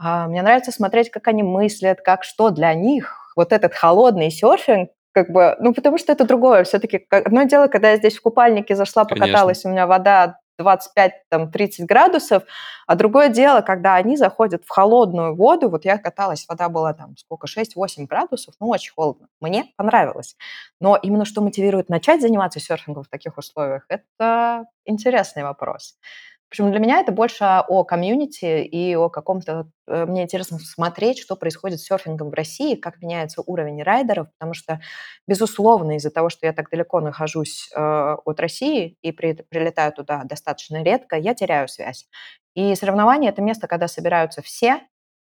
Э, 0.00 0.26
мне 0.26 0.42
нравится 0.42 0.70
смотреть, 0.70 1.10
как 1.10 1.26
они 1.26 1.42
мыслят, 1.42 2.00
как 2.02 2.22
что 2.22 2.50
для 2.50 2.72
них 2.74 3.32
вот 3.34 3.52
этот 3.52 3.74
холодный 3.74 4.30
серфинг, 4.30 4.90
как 5.10 5.30
бы, 5.30 5.56
ну, 5.58 5.74
потому 5.74 5.98
что 5.98 6.12
это 6.12 6.24
другое. 6.24 6.64
Все-таки 6.64 7.06
одно 7.10 7.42
дело, 7.44 7.66
когда 7.66 7.90
я 7.90 7.96
здесь 7.96 8.16
в 8.16 8.22
купальнике 8.22 8.76
зашла, 8.76 9.04
покаталась, 9.04 9.62
Конечно. 9.62 9.70
у 9.70 9.72
меня 9.72 9.86
вода 9.86 10.38
25-30 10.60 11.86
градусов, 11.86 12.44
а 12.86 12.94
другое 12.96 13.28
дело, 13.28 13.60
когда 13.60 13.94
они 13.96 14.16
заходят 14.16 14.64
в 14.64 14.68
холодную 14.70 15.34
воду, 15.36 15.68
вот 15.70 15.84
я 15.84 15.98
каталась, 15.98 16.46
вода 16.48 16.68
была 16.68 16.92
там 16.94 17.16
сколько, 17.16 17.46
6-8 17.46 18.06
градусов, 18.06 18.54
ну, 18.60 18.68
очень 18.68 18.92
холодно. 18.92 19.28
Мне 19.40 19.72
понравилось. 19.76 20.36
Но 20.80 20.96
именно 20.96 21.24
что 21.24 21.40
мотивирует 21.42 21.88
начать 21.88 22.20
заниматься 22.20 22.60
серфингом 22.60 23.04
в 23.04 23.08
таких 23.08 23.38
условиях, 23.38 23.84
это 23.88 24.66
интересный 24.84 25.42
вопрос. 25.44 25.96
Причем 26.54 26.70
для 26.70 26.78
меня 26.78 27.00
это 27.00 27.10
больше 27.10 27.42
о 27.42 27.82
комьюнити 27.82 28.62
и 28.62 28.94
о 28.94 29.08
каком-то... 29.08 29.68
Э, 29.88 30.06
мне 30.06 30.22
интересно 30.22 30.60
смотреть, 30.60 31.18
что 31.18 31.34
происходит 31.34 31.80
с 31.80 31.84
серфингом 31.84 32.30
в 32.30 32.34
России, 32.34 32.76
как 32.76 33.02
меняется 33.02 33.42
уровень 33.44 33.82
райдеров, 33.82 34.28
потому 34.38 34.54
что, 34.54 34.80
безусловно, 35.26 35.96
из-за 35.96 36.12
того, 36.12 36.28
что 36.28 36.46
я 36.46 36.52
так 36.52 36.70
далеко 36.70 37.00
нахожусь 37.00 37.68
э, 37.74 37.80
от 37.80 38.38
России 38.38 38.96
и 39.02 39.10
при, 39.10 39.32
прилетаю 39.32 39.92
туда 39.92 40.22
достаточно 40.22 40.80
редко, 40.84 41.16
я 41.16 41.34
теряю 41.34 41.66
связь. 41.66 42.06
И 42.54 42.72
соревнования– 42.76 43.30
это 43.30 43.42
место, 43.42 43.66
когда 43.66 43.88
собираются 43.88 44.40
все, 44.40 44.78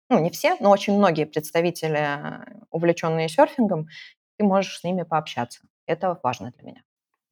ну, 0.09 0.19
не 0.19 0.29
все, 0.29 0.55
но 0.61 0.69
очень 0.69 0.95
многие 0.95 1.25
представители, 1.25 1.99
э, 1.99 2.45
увлеченные 2.71 3.27
серфингом, 3.27 3.89
ты 4.37 4.45
можешь 4.45 4.79
с 4.79 4.83
ними 4.85 5.03
пообщаться. 5.03 5.59
Это 5.87 6.17
важно 6.23 6.53
для 6.55 6.67
меня. 6.69 6.83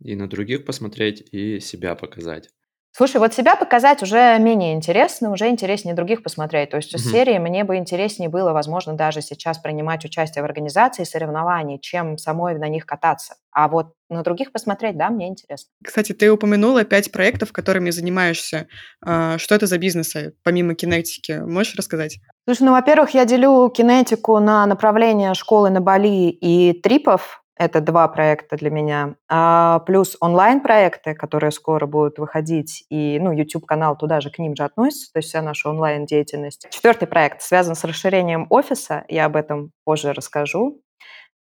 И 0.02 0.18
на 0.18 0.28
других 0.28 0.66
посмотреть, 0.66 1.26
и 1.32 1.62
себя 1.62 1.96
показать. 1.96 2.50
Слушай, 2.98 3.18
вот 3.18 3.34
себя 3.34 3.58
показать 3.58 4.02
уже 4.04 4.38
менее 4.40 4.74
интересно, 4.74 5.30
уже 5.30 5.50
интереснее 5.50 5.94
других 5.94 6.24
посмотреть. 6.24 6.70
То 6.70 6.78
есть 6.78 6.94
из 6.94 7.12
серии 7.12 7.38
мне 7.40 7.66
бы 7.66 7.76
интереснее 7.76 8.30
было, 8.30 8.54
возможно, 8.54 8.94
даже 8.94 9.22
сейчас 9.22 9.58
принимать 9.58 10.06
участие 10.06 10.44
в 10.44 10.46
организации 10.46 11.04
соревнований, 11.04 11.78
чем 11.78 12.18
самой 12.18 12.58
на 12.58 12.70
них 12.70 12.86
кататься. 12.86 13.36
А 13.52 13.68
вот 13.68 13.88
на 14.10 14.24
других 14.24 14.54
посмотреть, 14.54 14.98
да, 14.98 15.10
мне 15.10 15.28
интересно. 15.28 15.72
Кстати, 15.84 16.14
ты 16.14 16.32
упомянула 16.32 16.86
пять 16.86 17.12
проектов, 17.12 17.52
которыми 17.52 17.90
занимаешься. 17.90 18.68
А, 19.06 19.38
что 19.40 19.56
это 19.56 19.68
за 19.68 19.78
бизнесы, 19.78 20.34
помимо 20.46 20.74
кинетики? 20.74 21.34
Можешь 21.46 21.76
рассказать? 21.76 22.20
Слушай, 22.46 22.64
ну, 22.64 22.72
во-первых, 22.72 23.10
я 23.10 23.26
делю 23.26 23.70
кинетику 23.72 24.40
на 24.40 24.66
направление 24.66 25.34
школы 25.34 25.70
на 25.70 25.82
Бали 25.82 26.30
и 26.30 26.72
трипов. 26.80 27.44
Это 27.58 27.80
два 27.80 28.08
проекта 28.08 28.58
для 28.58 28.70
меня. 28.70 29.16
А, 29.30 29.80
плюс 29.80 30.18
онлайн-проекты, 30.20 31.14
которые 31.14 31.52
скоро 31.52 31.86
будут 31.86 32.20
выходить, 32.20 32.86
и 32.90 33.18
ну, 33.20 33.32
YouTube-канал 33.32 33.98
туда 33.98 34.20
же, 34.20 34.30
к 34.30 34.40
ним 34.40 34.56
же 34.56 34.64
относится, 34.64 35.14
то 35.14 35.20
есть 35.20 35.30
вся 35.30 35.42
наша 35.42 35.70
онлайн-деятельность. 35.70 36.68
Четвертый 36.70 37.08
проект 37.08 37.42
связан 37.42 37.76
с 37.76 37.84
расширением 37.86 38.48
офиса, 38.50 39.06
я 39.08 39.26
об 39.26 39.38
этом 39.38 39.72
позже 39.86 40.12
расскажу. 40.12 40.82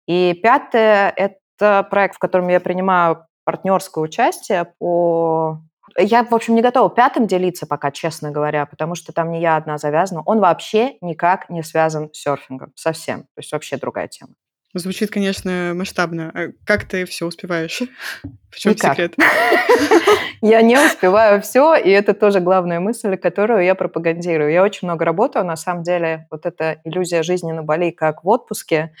И 0.06 0.38
пятое– 0.42 1.12
это 1.16 1.86
проект, 1.90 2.16
в 2.16 2.18
котором 2.18 2.48
я 2.48 2.60
принимаю 2.60 3.26
партнерское 3.44 4.04
участие 4.04 4.72
по 4.78 5.62
я, 5.98 6.24
в 6.24 6.34
общем, 6.34 6.54
не 6.54 6.62
готова 6.62 6.88
пятым 6.88 7.26
делиться 7.26 7.66
пока, 7.66 7.90
честно 7.90 8.30
говоря, 8.30 8.66
потому 8.66 8.94
что 8.94 9.12
там 9.12 9.30
не 9.30 9.40
я 9.40 9.56
одна 9.56 9.78
завязана. 9.78 10.22
Он 10.24 10.40
вообще 10.40 10.96
никак 11.00 11.50
не 11.50 11.62
связан 11.62 12.10
с 12.12 12.18
серфингом. 12.18 12.72
Совсем. 12.76 13.22
То 13.22 13.38
есть 13.38 13.52
вообще 13.52 13.76
другая 13.76 14.08
тема. 14.08 14.32
Звучит, 14.74 15.10
конечно, 15.10 15.72
масштабно. 15.74 16.30
А 16.34 16.48
как 16.64 16.84
ты 16.86 17.04
все 17.04 17.26
успеваешь? 17.26 17.82
В 18.50 18.58
чем 18.58 18.72
Никак. 18.72 18.92
секрет? 18.92 19.14
Я 20.40 20.62
не 20.62 20.76
успеваю 20.76 21.40
все, 21.40 21.76
и 21.76 21.90
это 21.90 22.14
тоже 22.14 22.40
главная 22.40 22.80
мысль, 22.80 23.16
которую 23.16 23.64
я 23.64 23.76
пропагандирую. 23.76 24.50
Я 24.50 24.64
очень 24.64 24.88
много 24.88 25.04
работаю, 25.04 25.44
на 25.44 25.54
самом 25.54 25.84
деле, 25.84 26.26
вот 26.32 26.46
эта 26.46 26.80
иллюзия 26.82 27.22
жизни 27.22 27.52
на 27.52 27.62
Бали, 27.62 27.92
как 27.92 28.24
в 28.24 28.28
отпуске, 28.28 28.92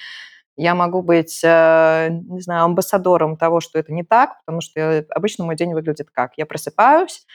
я 0.56 0.76
могу 0.76 1.02
быть, 1.02 1.40
э, 1.42 2.08
не 2.10 2.40
знаю, 2.40 2.64
амбассадором 2.64 3.36
того, 3.36 3.60
что 3.60 3.78
это 3.78 3.92
не 3.92 4.04
так, 4.04 4.38
потому 4.44 4.60
что 4.60 5.04
обычно 5.10 5.44
мой 5.44 5.56
день 5.56 5.72
выглядит 5.72 6.10
как? 6.12 6.34
Я 6.36 6.46
просыпаюсь, 6.46 7.26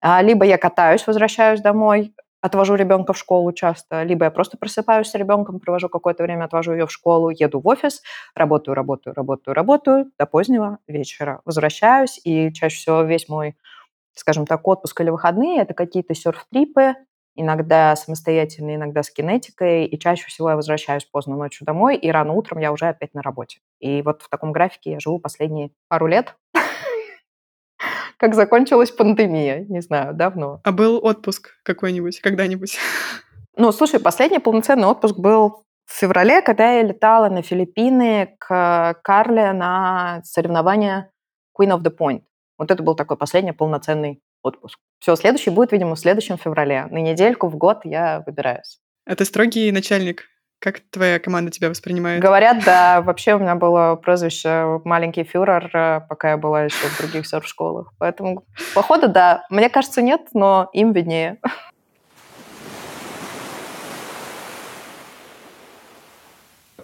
а, 0.00 0.22
либо 0.22 0.44
я 0.44 0.58
катаюсь, 0.58 1.04
возвращаюсь 1.06 1.60
домой, 1.60 2.14
отвожу 2.46 2.74
ребенка 2.74 3.12
в 3.12 3.18
школу 3.18 3.52
часто, 3.52 4.02
либо 4.02 4.24
я 4.24 4.30
просто 4.30 4.56
просыпаюсь 4.56 5.08
с 5.08 5.14
ребенком, 5.14 5.60
провожу 5.60 5.88
какое-то 5.88 6.22
время, 6.22 6.44
отвожу 6.44 6.72
ее 6.72 6.86
в 6.86 6.92
школу, 6.92 7.30
еду 7.30 7.60
в 7.60 7.68
офис, 7.68 8.02
работаю, 8.34 8.74
работаю, 8.74 9.14
работаю, 9.14 9.54
работаю 9.54 10.10
до 10.18 10.26
позднего 10.26 10.78
вечера, 10.88 11.40
возвращаюсь, 11.44 12.20
и 12.24 12.52
чаще 12.52 12.76
всего 12.76 13.02
весь 13.02 13.28
мой, 13.28 13.56
скажем 14.14 14.46
так, 14.46 14.66
отпуск 14.66 15.00
или 15.00 15.10
выходные– 15.10 15.60
это 15.62 15.74
какие-то 15.74 16.14
серф-трипы, 16.14 16.94
иногда 17.34 17.94
самостоятельно, 17.96 18.74
иногда 18.74 19.02
с 19.02 19.10
кинетикой, 19.10 19.84
и 19.84 19.98
чаще 19.98 20.26
всего 20.26 20.50
я 20.50 20.56
возвращаюсь 20.56 21.04
поздно 21.04 21.36
ночью 21.36 21.66
домой, 21.66 21.96
и 21.96 22.10
рано 22.10 22.32
утром 22.32 22.58
я 22.58 22.72
уже 22.72 22.86
опять 22.86 23.12
на 23.14 23.22
работе. 23.22 23.60
И 23.78 24.02
вот 24.02 24.22
в 24.22 24.28
таком 24.28 24.52
графике 24.52 24.92
я 24.92 25.00
живу 25.00 25.18
последние 25.18 25.70
пару 25.88 26.06
лет, 26.06 26.34
как 28.16 28.34
закончилась 28.34 28.90
пандемия, 28.90 29.64
не 29.68 29.80
знаю, 29.80 30.14
давно. 30.14 30.60
А 30.64 30.72
был 30.72 31.04
отпуск 31.04 31.50
какой-нибудь, 31.62 32.20
когда-нибудь? 32.20 32.78
Ну, 33.58 33.72
слушай, 33.72 33.98
последний 33.98 34.38
полноценный 34.38 34.86
отпуск 34.86 35.16
был 35.16 35.64
в 35.86 35.92
феврале, 35.98 36.42
когда 36.42 36.72
я 36.72 36.82
летала 36.82 37.30
на 37.30 37.40
Филиппины 37.40 38.36
к 38.38 39.00
Карле 39.02 39.54
на 39.54 40.20
соревнования 40.24 41.10
Queen 41.58 41.70
of 41.70 41.82
the 41.82 41.90
Point. 41.90 42.24
Вот 42.58 42.70
это 42.70 42.82
был 42.82 42.94
такой 42.94 43.16
последний 43.16 43.52
полноценный 43.52 44.20
отпуск. 44.42 44.78
Все, 44.98 45.16
следующий 45.16 45.48
будет, 45.48 45.72
видимо, 45.72 45.94
в 45.94 45.98
следующем 45.98 46.36
феврале. 46.36 46.86
На 46.90 46.98
недельку 46.98 47.48
в 47.48 47.56
год 47.56 47.80
я 47.84 48.22
выбираюсь. 48.26 48.78
Это 49.06 49.24
строгий 49.24 49.72
начальник. 49.72 50.24
Как 50.58 50.80
твоя 50.90 51.18
команда 51.18 51.50
тебя 51.50 51.68
воспринимает? 51.68 52.22
Говорят, 52.22 52.64
да. 52.64 53.02
Вообще 53.02 53.34
у 53.34 53.38
меня 53.38 53.54
было 53.54 53.94
прозвище 53.96 54.80
«маленький 54.84 55.24
фюрер», 55.24 55.70
э, 55.74 56.00
пока 56.08 56.30
я 56.30 56.36
была 56.36 56.64
еще 56.64 56.86
в 56.88 56.98
других 56.98 57.26
серф-школах. 57.26 57.92
Поэтому, 57.98 58.44
походу, 58.74 59.08
да. 59.08 59.44
Мне 59.50 59.68
кажется, 59.68 60.02
нет, 60.02 60.22
но 60.32 60.70
им 60.72 60.92
виднее. 60.92 61.38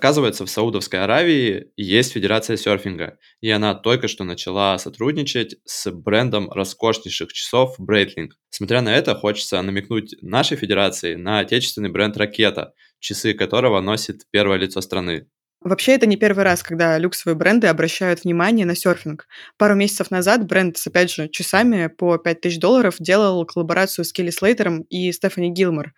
Оказывается, 0.02 0.44
в 0.44 0.50
Саудовской 0.50 1.00
Аравии 1.00 1.68
есть 1.76 2.12
Федерация 2.12 2.56
серфинга, 2.56 3.18
и 3.40 3.48
она 3.50 3.72
только 3.72 4.08
что 4.08 4.24
начала 4.24 4.76
сотрудничать 4.78 5.58
с 5.64 5.88
брендом 5.92 6.50
роскошнейших 6.50 7.32
часов 7.32 7.78
Breitling. 7.78 8.30
Смотря 8.50 8.82
на 8.82 8.92
это, 8.92 9.14
хочется 9.14 9.62
намекнуть 9.62 10.16
нашей 10.20 10.56
федерации 10.56 11.14
на 11.14 11.38
отечественный 11.38 11.88
бренд 11.88 12.16
«Ракета», 12.16 12.74
часы 13.02 13.34
которого 13.34 13.80
носит 13.80 14.22
первое 14.30 14.56
лицо 14.56 14.80
страны. 14.80 15.26
Вообще, 15.60 15.92
это 15.92 16.06
не 16.06 16.16
первый 16.16 16.42
раз, 16.44 16.62
когда 16.62 16.98
люксовые 16.98 17.36
бренды 17.36 17.68
обращают 17.68 18.24
внимание 18.24 18.66
на 18.66 18.74
серфинг. 18.74 19.28
Пару 19.58 19.76
месяцев 19.76 20.10
назад 20.10 20.44
бренд 20.46 20.76
с, 20.76 20.86
опять 20.88 21.12
же, 21.12 21.28
часами 21.28 21.86
по 21.86 22.18
5000 22.18 22.58
долларов 22.58 22.96
делал 22.98 23.44
коллаборацию 23.46 24.04
с 24.04 24.12
Келли 24.12 24.30
Слейтером 24.30 24.82
и 24.82 25.12
Стефани 25.12 25.50
Гилмор. 25.50 25.92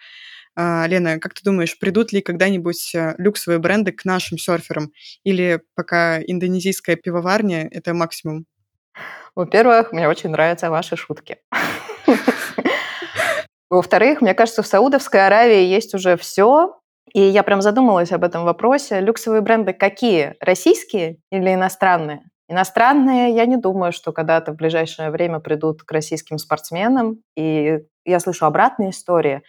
А, 0.57 0.87
Лена, 0.87 1.19
как 1.19 1.35
ты 1.35 1.43
думаешь, 1.43 1.79
придут 1.79 2.13
ли 2.13 2.21
когда-нибудь 2.21 2.95
э, 2.95 3.15
люксовые 3.19 3.59
бренды 3.59 3.93
к 3.93 4.05
нашим 4.05 4.37
серферам? 4.39 4.93
Или 5.25 5.63
пока 5.75 6.21
индонезийская 6.23 6.97
пивоварня— 6.97 7.67
это 7.73 7.95
максимум? 7.95 8.45
Во-первых, 9.35 9.93
мне 9.93 10.09
очень 10.09 10.31
нравятся 10.31 10.71
ваши 10.71 10.97
шутки. 10.97 11.39
Во-вторых, 13.71 14.21
мне 14.21 14.35
кажется, 14.35 14.63
в 14.63 14.67
Саудовской 14.67 15.27
Аравии 15.27 15.65
есть 15.65 15.95
уже 15.95 16.17
все, 16.17 16.79
и 17.13 17.21
я 17.21 17.43
прям 17.43 17.63
задумалась 17.63 18.13
об 18.13 18.25
этом 18.25 18.45
вопросе. 18.45 19.01
Люксовые 19.01 19.43
бренды 19.43 19.73
какие? 19.73 20.35
Российские 20.41 21.19
или 21.31 21.55
иностранные? 21.55 22.23
Иностранные, 22.49 23.35
я 23.35 23.47
не 23.47 23.57
думаю, 23.57 23.93
что 23.93 24.13
когда-то 24.13 24.53
в 24.53 24.57
ближайшее 24.57 25.11
время 25.11 25.41
придут 25.41 25.83
к 25.83 25.93
российским 25.93 26.39
спортсменам. 26.39 27.19
И 27.37 27.81
я 28.05 28.21
слышу 28.21 28.47
обратные 28.47 28.91
истории 28.91 29.43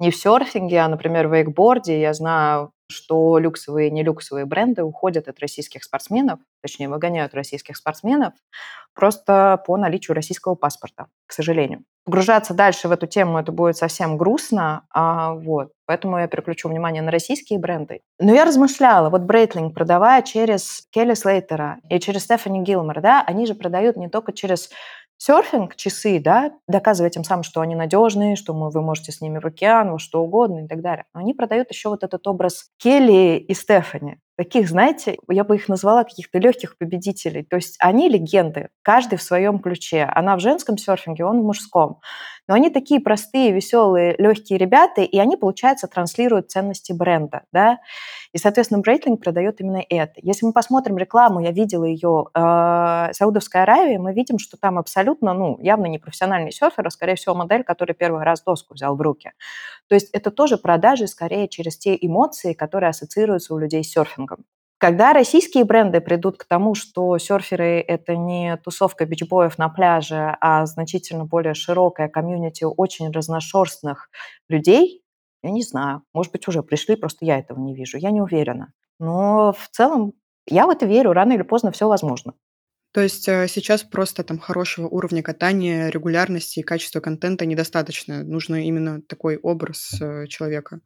не 0.00 0.10
в 0.10 0.16
серфинге, 0.16 0.78
а, 0.78 0.88
например, 0.88 1.28
в 1.28 1.34
вейкборде. 1.34 2.00
Я 2.00 2.14
знаю, 2.14 2.72
что 2.90 3.38
люксовые 3.38 3.88
и 3.88 3.90
нелюксовые 3.90 4.46
бренды 4.46 4.82
уходят 4.82 5.28
от 5.28 5.38
российских 5.40 5.84
спортсменов, 5.84 6.38
точнее, 6.62 6.88
выгоняют 6.88 7.34
российских 7.34 7.76
спортсменов 7.76 8.32
просто 8.94 9.62
по 9.66 9.76
наличию 9.76 10.14
российского 10.14 10.54
паспорта, 10.54 11.06
к 11.26 11.32
сожалению. 11.32 11.84
Погружаться 12.08 12.54
дальше 12.54 12.88
в 12.88 12.92
эту 12.92 13.06
тему 13.06 13.38
это 13.38 13.52
будет 13.52 13.76
совсем 13.76 14.16
грустно, 14.16 14.86
а, 14.90 15.34
вот, 15.34 15.72
поэтому 15.84 16.18
я 16.18 16.26
переключу 16.26 16.70
внимание 16.70 17.02
на 17.02 17.10
российские 17.10 17.58
бренды. 17.58 18.00
Но 18.18 18.32
я 18.32 18.46
размышляла, 18.46 19.10
вот 19.10 19.20
Брейтлинг, 19.24 19.74
продавая 19.74 20.22
через 20.22 20.86
Келли 20.90 21.12
Слейтера 21.12 21.80
и 21.90 22.00
через 22.00 22.22
Стефани 22.24 22.62
Гилмор, 22.62 23.02
да, 23.02 23.22
они 23.26 23.44
же 23.44 23.54
продают 23.54 23.98
не 23.98 24.08
только 24.08 24.32
через 24.32 24.70
серфинг, 25.18 25.76
часы, 25.76 26.18
да, 26.18 26.52
доказывая 26.66 27.10
тем 27.10 27.24
самым, 27.24 27.42
что 27.42 27.60
они 27.60 27.74
надежные, 27.74 28.36
что 28.36 28.54
вы 28.54 28.80
можете 28.80 29.12
с 29.12 29.20
ними 29.20 29.38
в 29.38 29.44
океан, 29.44 29.92
во 29.92 29.98
что 29.98 30.22
угодно 30.22 30.64
и 30.64 30.66
так 30.66 30.80
далее. 30.80 31.04
Но 31.12 31.20
они 31.20 31.34
продают 31.34 31.68
еще 31.70 31.90
вот 31.90 32.04
этот 32.04 32.26
образ 32.26 32.70
Келли 32.78 33.36
и 33.36 33.52
Стефани. 33.52 34.16
Таких, 34.38 34.68
знаете, 34.68 35.18
я 35.28 35.42
бы 35.42 35.56
их 35.56 35.68
назвала 35.68 36.04
каких-то 36.04 36.38
легких 36.38 36.78
победителей. 36.78 37.42
То 37.42 37.56
есть 37.56 37.74
они 37.80 38.08
легенды, 38.08 38.68
каждый 38.82 39.18
в 39.18 39.22
своем 39.22 39.58
ключе. 39.58 40.04
Она 40.14 40.36
в 40.36 40.40
женском 40.40 40.78
серфинге, 40.78 41.24
он 41.24 41.40
в 41.40 41.44
мужском. 41.44 42.00
Но 42.46 42.54
они 42.54 42.70
такие 42.70 43.00
простые, 43.00 43.50
веселые, 43.50 44.14
легкие 44.16 44.56
ребята, 44.56 45.02
и 45.02 45.18
они, 45.18 45.36
получается, 45.36 45.88
транслируют 45.88 46.52
ценности 46.52 46.92
бренда. 46.92 47.42
Да? 47.52 47.78
И, 48.32 48.38
соответственно, 48.38 48.80
Брейтлинг 48.80 49.20
продает 49.20 49.60
именно 49.60 49.82
это. 49.88 50.14
Если 50.22 50.46
мы 50.46 50.52
посмотрим 50.52 50.98
рекламу, 50.98 51.40
я 51.40 51.50
видела 51.50 51.84
ее 51.84 52.26
э, 52.32 53.08
Саудовской 53.12 53.62
Аравии, 53.62 53.96
мы 53.96 54.12
видим, 54.12 54.38
что 54.38 54.56
там 54.56 54.78
абсолютно, 54.78 55.34
ну, 55.34 55.58
явно 55.60 55.86
не 55.86 55.98
профессиональный 55.98 56.52
серфер, 56.52 56.86
а, 56.86 56.90
скорее 56.90 57.16
всего, 57.16 57.34
модель, 57.34 57.64
который 57.64 57.94
первый 57.94 58.22
раз 58.22 58.42
доску 58.42 58.74
взял 58.74 58.94
в 58.94 59.00
руки. 59.00 59.32
То 59.88 59.94
есть 59.94 60.10
это 60.12 60.30
тоже 60.30 60.58
продажи 60.58 61.06
скорее 61.06 61.48
через 61.48 61.76
те 61.76 61.96
эмоции, 62.00 62.52
которые 62.52 62.90
ассоциируются 62.90 63.54
у 63.54 63.58
людей 63.58 63.82
с 63.82 63.90
серфингом. 63.90 64.27
Когда 64.78 65.12
российские 65.12 65.64
бренды 65.64 66.00
придут 66.00 66.38
к 66.38 66.44
тому, 66.44 66.76
что 66.76 67.18
серферы– 67.18 67.80
это 67.88 68.16
не 68.16 68.56
тусовка 68.58 69.06
бичбоев 69.06 69.58
на 69.58 69.68
пляже, 69.68 70.36
а 70.40 70.64
значительно 70.66 71.24
более 71.24 71.54
широкая 71.54 72.08
комьюнити 72.08 72.64
очень 72.64 73.10
разношерстных 73.10 74.08
людей, 74.48 75.02
я 75.42 75.50
не 75.50 75.62
знаю. 75.62 76.02
Может 76.14 76.32
быть, 76.32 76.46
уже 76.46 76.62
пришли, 76.62 76.94
просто 76.94 77.24
я 77.24 77.38
этого 77.38 77.58
не 77.60 77.74
вижу. 77.74 77.98
Я 77.98 78.10
не 78.10 78.20
уверена. 78.20 78.72
Но 79.00 79.52
в 79.52 79.68
целом 79.70 80.12
я 80.46 80.66
в 80.66 80.70
это 80.70 80.86
верю. 80.86 81.12
Рано 81.12 81.32
или 81.32 81.42
поздно 81.42 81.72
все 81.72 81.88
возможно. 81.88 82.34
То 82.92 83.02
есть 83.02 83.28
э, 83.28 83.46
сейчас 83.48 83.82
просто 83.82 84.24
там 84.24 84.38
хорошего 84.38 84.88
уровня 84.88 85.22
катания, 85.22 85.88
регулярности 85.88 86.60
и 86.60 86.62
качества 86.62 87.00
контента 87.00 87.46
недостаточно. 87.46 88.24
Нужно 88.24 88.66
именно 88.66 89.02
такой 89.02 89.36
образ 89.36 90.00
э, 90.00 90.26
человека. 90.26 90.80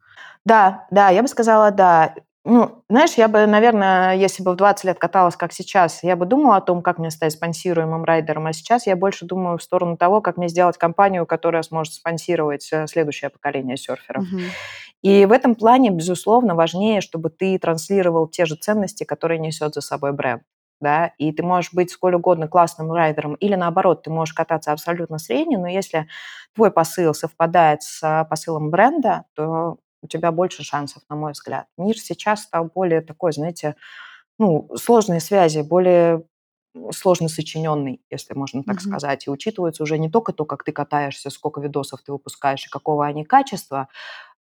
Да, 0.45 0.85
да, 0.91 1.09
я 1.09 1.21
бы 1.21 1.27
сказала, 1.27 1.71
да. 1.71 2.13
Ну, 2.45 2.83
знаешь, 2.89 3.13
я 3.13 3.29
бы, 3.29 3.45
наверное, 3.45 4.15
если 4.15 4.43
бы 4.43 4.51
в 4.51 4.57
20 4.57 4.83
лет 4.83 4.99
каталась, 4.99 5.37
как 5.37 5.53
сейчас, 5.53 6.03
я 6.03 6.17
бы 6.17 6.25
думала 6.25 6.57
о 6.57 6.61
том, 6.61 6.81
как 6.81 6.97
мне 6.97 7.09
стать 7.09 7.31
спонсируемым 7.31 8.03
райдером, 8.03 8.47
а 8.47 8.53
сейчас 8.53 8.85
я 8.85 8.97
больше 8.97 9.25
думаю 9.25 9.57
в 9.57 9.63
сторону 9.63 9.95
того, 9.95 10.19
как 10.19 10.35
мне 10.35 10.49
сделать 10.49 10.77
компанию, 10.77 11.25
которая 11.25 11.63
сможет 11.63 11.93
спонсировать 11.93 12.67
э, 12.73 12.85
следующее 12.87 13.29
поколение 13.29 13.77
серферов. 13.77 14.23
Угу. 14.23 14.41
И 15.03 15.25
в 15.25 15.31
этом 15.31 15.55
плане, 15.55 15.89
безусловно, 15.89 16.53
важнее, 16.53 16.99
чтобы 16.99 17.29
ты 17.29 17.57
транслировал 17.57 18.27
те 18.27 18.45
же 18.45 18.55
ценности, 18.55 19.05
которые 19.05 19.39
несет 19.39 19.73
за 19.73 19.81
собой 19.81 20.11
бренд. 20.11 20.43
Да, 20.81 21.13
и 21.17 21.31
ты 21.31 21.43
можешь 21.43 21.71
быть 21.71 21.91
сколь 21.91 22.15
угодно 22.15 22.49
классным 22.49 22.91
райдером, 22.91 23.35
или 23.35 23.55
наоборот, 23.55 24.03
ты 24.03 24.09
можешь 24.09 24.33
кататься 24.33 24.73
абсолютно 24.73 25.17
средне, 25.17 25.57
но 25.57 25.67
если 25.67 26.07
твой 26.55 26.71
посыл 26.71 27.13
совпадает 27.13 27.83
с 27.83 28.27
посылом 28.29 28.69
бренда, 28.69 29.23
то 29.33 29.77
у 30.03 30.07
тебя 30.07 30.31
больше 30.31 30.63
шансов, 30.63 31.01
на 31.09 31.15
мой 31.15 31.31
взгляд. 31.31 31.65
Мир 31.77 31.97
сейчас 31.97 32.43
стал 32.43 32.69
более 32.73 33.01
такой, 33.01 33.31
знаете, 33.31 33.75
ну, 34.37 34.69
сложные 34.75 35.21
связи, 35.21 35.61
более 35.61 36.23
сложно 36.91 37.29
сочиненный, 37.29 38.01
если 38.09 38.33
можно 38.33 38.63
так 38.63 38.77
mm-hmm. 38.77 38.81
сказать. 38.81 39.27
И 39.27 39.29
учитывается 39.29 39.83
уже 39.83 39.97
не 39.97 40.09
только 40.09 40.33
то, 40.33 40.45
как 40.45 40.63
ты 40.63 40.71
катаешься, 40.71 41.29
сколько 41.29 41.61
видосов 41.61 42.01
ты 42.01 42.11
выпускаешь 42.11 42.65
и 42.65 42.69
какого 42.69 43.05
они 43.05 43.23
качества, 43.23 43.87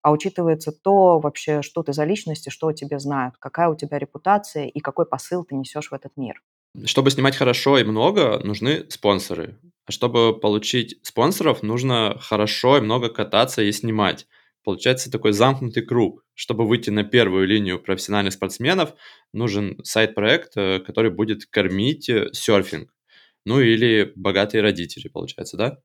а 0.02 0.10
учитывается 0.10 0.72
то 0.72 1.20
вообще, 1.20 1.62
что 1.62 1.82
ты 1.82 1.92
за 1.92 2.04
личность 2.04 2.46
и 2.46 2.50
что 2.50 2.68
о 2.68 2.72
тебе 2.72 2.98
знают, 2.98 3.36
какая 3.38 3.68
у 3.68 3.76
тебя 3.76 3.98
репутация 3.98 4.66
и 4.66 4.80
какой 4.80 5.06
посыл 5.06 5.44
ты 5.44 5.54
несешь 5.54 5.90
в 5.90 5.94
этот 5.94 6.12
мир. 6.16 6.42
Чтобы 6.84 7.10
снимать 7.10 7.36
хорошо 7.36 7.78
и 7.78 7.84
много, 7.84 8.40
нужны 8.42 8.86
спонсоры. 8.88 9.58
А 9.84 9.92
чтобы 9.92 10.38
получить 10.38 10.98
спонсоров, 11.02 11.62
нужно 11.62 12.16
хорошо 12.20 12.78
и 12.78 12.80
много 12.80 13.10
кататься 13.10 13.62
и 13.62 13.70
снимать. 13.72 14.26
Получается 14.64 15.10
такой 15.10 15.32
замкнутый 15.32 15.82
круг. 15.84 16.24
Чтобы 16.34 16.66
выйти 16.66 16.90
на 16.90 17.04
первую 17.04 17.46
линию 17.46 17.82
профессиональных 17.82 18.32
спортсменов, 18.32 18.94
нужен 19.32 19.82
сайт-проект, 19.84 20.56
э, 20.56 20.80
который 20.80 21.10
будет 21.10 21.46
кормить 21.46 22.08
э, 22.08 22.28
серфинг. 22.32 22.90
Ну 23.44 23.60
или 23.60 24.12
богатые 24.14 24.62
родители, 24.62 25.08
получается, 25.08 25.56
да? 25.56 25.78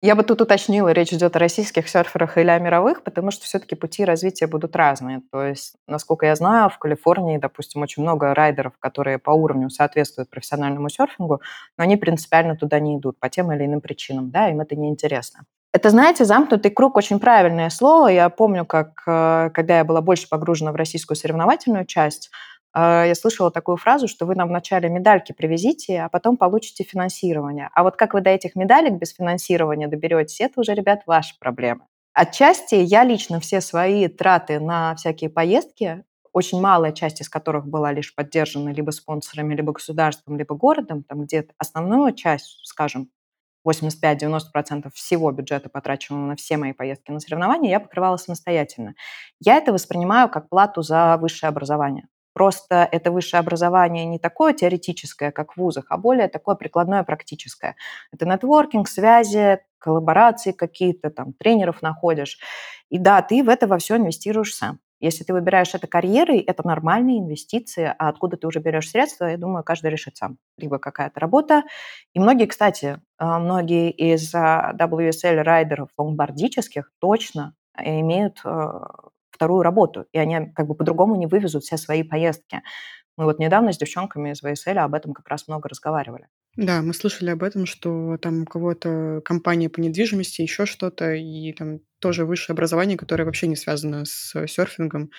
Я 0.00 0.14
бы 0.14 0.22
тут 0.22 0.40
уточнила, 0.40 0.92
речь 0.92 1.12
идет 1.12 1.34
о 1.34 1.40
российских 1.40 1.88
серферах 1.88 2.38
или 2.38 2.50
о 2.50 2.58
мировых, 2.60 3.02
потому 3.02 3.32
что 3.32 3.46
все-таки 3.46 3.74
пути 3.74 4.04
развития 4.04 4.46
будут 4.46 4.76
разные. 4.76 5.22
То 5.32 5.42
есть, 5.42 5.74
насколько 5.88 6.24
я 6.24 6.36
знаю, 6.36 6.70
в 6.70 6.78
Калифорнии, 6.78 7.36
допустим, 7.38 7.82
очень 7.82 8.04
много 8.04 8.32
райдеров, 8.32 8.78
которые 8.78 9.18
по 9.18 9.30
уровню 9.30 9.70
соответствуют 9.70 10.30
профессиональному 10.30 10.88
серфингу, 10.88 11.42
но 11.76 11.82
они 11.82 11.96
принципиально 11.96 12.56
туда 12.56 12.78
не 12.78 12.96
идут 12.96 13.18
по 13.18 13.28
тем 13.28 13.50
или 13.50 13.64
иным 13.64 13.80
причинам, 13.80 14.30
да, 14.30 14.48
им 14.48 14.60
это 14.60 14.76
неинтересно. 14.76 15.46
Это, 15.72 15.90
знаете, 15.90 16.24
замкнутый 16.24 16.70
круг 16.70 16.96
очень 16.96 17.20
правильное 17.20 17.68
слово. 17.70 18.08
Я 18.08 18.30
помню, 18.30 18.64
как 18.64 19.02
э, 19.06 19.50
когда 19.52 19.78
я 19.78 19.84
была 19.84 20.00
больше 20.00 20.28
погружена 20.28 20.72
в 20.72 20.76
российскую 20.76 21.16
соревновательную 21.16 21.84
часть, 21.84 22.30
э, 22.74 23.04
я 23.08 23.14
слышала 23.14 23.50
такую 23.50 23.76
фразу, 23.76 24.08
что 24.08 24.24
вы 24.24 24.34
нам 24.34 24.48
вначале 24.48 24.88
медальки 24.88 25.32
привезите, 25.32 26.00
а 26.00 26.08
потом 26.08 26.38
получите 26.38 26.84
финансирование. 26.84 27.68
А 27.74 27.82
вот 27.82 27.96
как 27.96 28.14
вы 28.14 28.22
до 28.22 28.30
этих 28.30 28.56
медалек 28.56 28.94
без 28.94 29.12
финансирования 29.12 29.88
доберетесь, 29.88 30.40
это 30.40 30.60
уже, 30.60 30.74
ребят, 30.74 31.02
ваши 31.06 31.38
проблемы. 31.38 31.82
Отчасти 32.14 32.74
я 32.76 33.04
лично 33.04 33.38
все 33.38 33.60
свои 33.60 34.08
траты 34.08 34.60
на 34.60 34.94
всякие 34.96 35.28
поездки, 35.28 36.02
очень 36.32 36.60
малая 36.60 36.92
часть 36.92 37.20
из 37.20 37.28
которых 37.28 37.66
была 37.66 37.92
лишь 37.92 38.14
поддержана 38.14 38.70
либо 38.70 38.90
спонсорами, 38.90 39.54
либо 39.54 39.72
государством, 39.72 40.38
либо 40.38 40.54
городом, 40.54 41.02
там 41.04 41.22
где 41.24 41.46
основную 41.58 42.14
часть, 42.14 42.60
скажем, 42.64 43.10
85-90% 43.68 44.90
всего 44.94 45.30
бюджета, 45.32 45.68
потраченного 45.68 46.26
на 46.26 46.36
все 46.36 46.56
мои 46.56 46.72
поездки 46.72 47.10
на 47.10 47.20
соревнования, 47.20 47.70
я 47.70 47.80
покрывала 47.80 48.16
самостоятельно. 48.16 48.94
Я 49.40 49.56
это 49.56 49.72
воспринимаю 49.72 50.28
как 50.28 50.48
плату 50.48 50.82
за 50.82 51.16
высшее 51.20 51.48
образование. 51.48 52.08
Просто 52.32 52.88
это 52.92 53.10
высшее 53.10 53.40
образование 53.40 54.04
не 54.04 54.20
такое 54.20 54.52
теоретическое, 54.52 55.32
как 55.32 55.54
в 55.54 55.56
вузах, 55.56 55.86
а 55.88 55.96
более 55.96 56.28
такое 56.28 56.54
прикладное, 56.54 57.02
практическое. 57.02 57.74
Это 58.12 58.26
нетворкинг, 58.26 58.88
связи, 58.88 59.58
коллаборации 59.78 60.52
какие-то, 60.52 61.10
там, 61.10 61.32
тренеров 61.32 61.82
находишь. 61.82 62.38
И 62.90 62.98
да, 62.98 63.22
ты 63.22 63.42
в 63.42 63.48
это 63.48 63.66
во 63.66 63.78
все 63.78 63.96
инвестируешь 63.96 64.54
сам. 64.54 64.78
Если 65.00 65.22
ты 65.24 65.32
выбираешь 65.32 65.74
это 65.74 65.86
карьерой, 65.86 66.40
это 66.40 66.66
нормальные 66.66 67.20
инвестиции, 67.20 67.94
а 67.98 68.08
откуда 68.08 68.36
ты 68.36 68.46
уже 68.46 68.58
берешь 68.58 68.90
средства, 68.90 69.26
я 69.26 69.36
думаю, 69.36 69.62
каждый 69.62 69.90
решит 69.90 70.16
сам. 70.16 70.38
Либо 70.56 70.78
какая-то 70.78 71.20
работа. 71.20 71.62
И 72.14 72.20
многие, 72.20 72.46
кстати, 72.46 73.00
а, 73.16 73.38
многие 73.38 73.90
из 73.90 74.34
а, 74.34 74.74
WSL 74.78 75.42
райдеров 75.42 75.90
лонгбордических 75.96 76.90
точно 76.98 77.54
имеют 77.78 78.40
а, 78.44 78.88
вторую 79.30 79.62
работу, 79.62 80.06
и 80.12 80.18
они 80.18 80.50
как 80.52 80.66
бы 80.66 80.74
по-другому 80.74 81.14
не 81.14 81.26
вывезут 81.26 81.62
все 81.62 81.76
свои 81.76 82.02
поездки. 82.02 82.62
Мы 83.16 83.24
вот 83.24 83.38
недавно 83.38 83.72
с 83.72 83.78
девчонками 83.78 84.30
из 84.30 84.40
ВСЛ 84.40 84.78
об 84.78 84.94
этом 84.94 85.12
как 85.12 85.28
раз 85.28 85.46
много 85.46 85.68
разговаривали. 85.68 86.28
Да, 86.58 86.82
мы 86.82 86.92
слышали 86.92 87.30
об 87.30 87.44
этом, 87.44 87.66
что 87.66 88.16
там 88.16 88.42
у 88.42 88.44
кого-то 88.44 89.22
компания 89.24 89.68
по 89.68 89.78
недвижимости, 89.78 90.42
еще 90.42 90.66
что-то, 90.66 91.12
и 91.12 91.52
там 91.52 91.78
тоже 92.00 92.24
высшее 92.24 92.54
образование, 92.54 92.98
которое 92.98 93.24
вообще 93.24 93.46
не 93.46 93.54
связано 93.54 94.04
с 94.04 94.34
серфингом. 94.48 95.12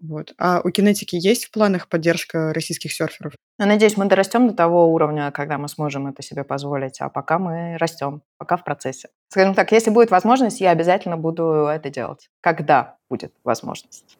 Вот. 0.00 0.32
А 0.38 0.60
у 0.62 0.70
кинетики 0.70 1.16
есть 1.16 1.46
в 1.46 1.50
планах 1.50 1.88
поддержка 1.88 2.52
российских 2.52 2.92
серферов? 2.92 3.32
Я 3.58 3.66
надеюсь, 3.66 3.96
мы 3.96 4.04
дорастем 4.04 4.46
до 4.46 4.54
того 4.54 4.92
уровня, 4.92 5.32
когда 5.32 5.58
мы 5.58 5.68
сможем 5.68 6.06
это 6.06 6.22
себе 6.22 6.44
позволить, 6.44 7.00
а 7.00 7.08
пока 7.08 7.40
мы 7.40 7.76
растем, 7.78 8.22
пока 8.38 8.56
в 8.56 8.62
процессе. 8.62 9.08
Скажем 9.30 9.54
так, 9.54 9.72
если 9.72 9.90
будет 9.90 10.12
возможность, 10.12 10.60
я 10.60 10.70
обязательно 10.70 11.16
буду 11.16 11.66
это 11.66 11.90
делать. 11.90 12.30
Когда 12.40 12.96
будет 13.10 13.32
возможность. 13.42 14.16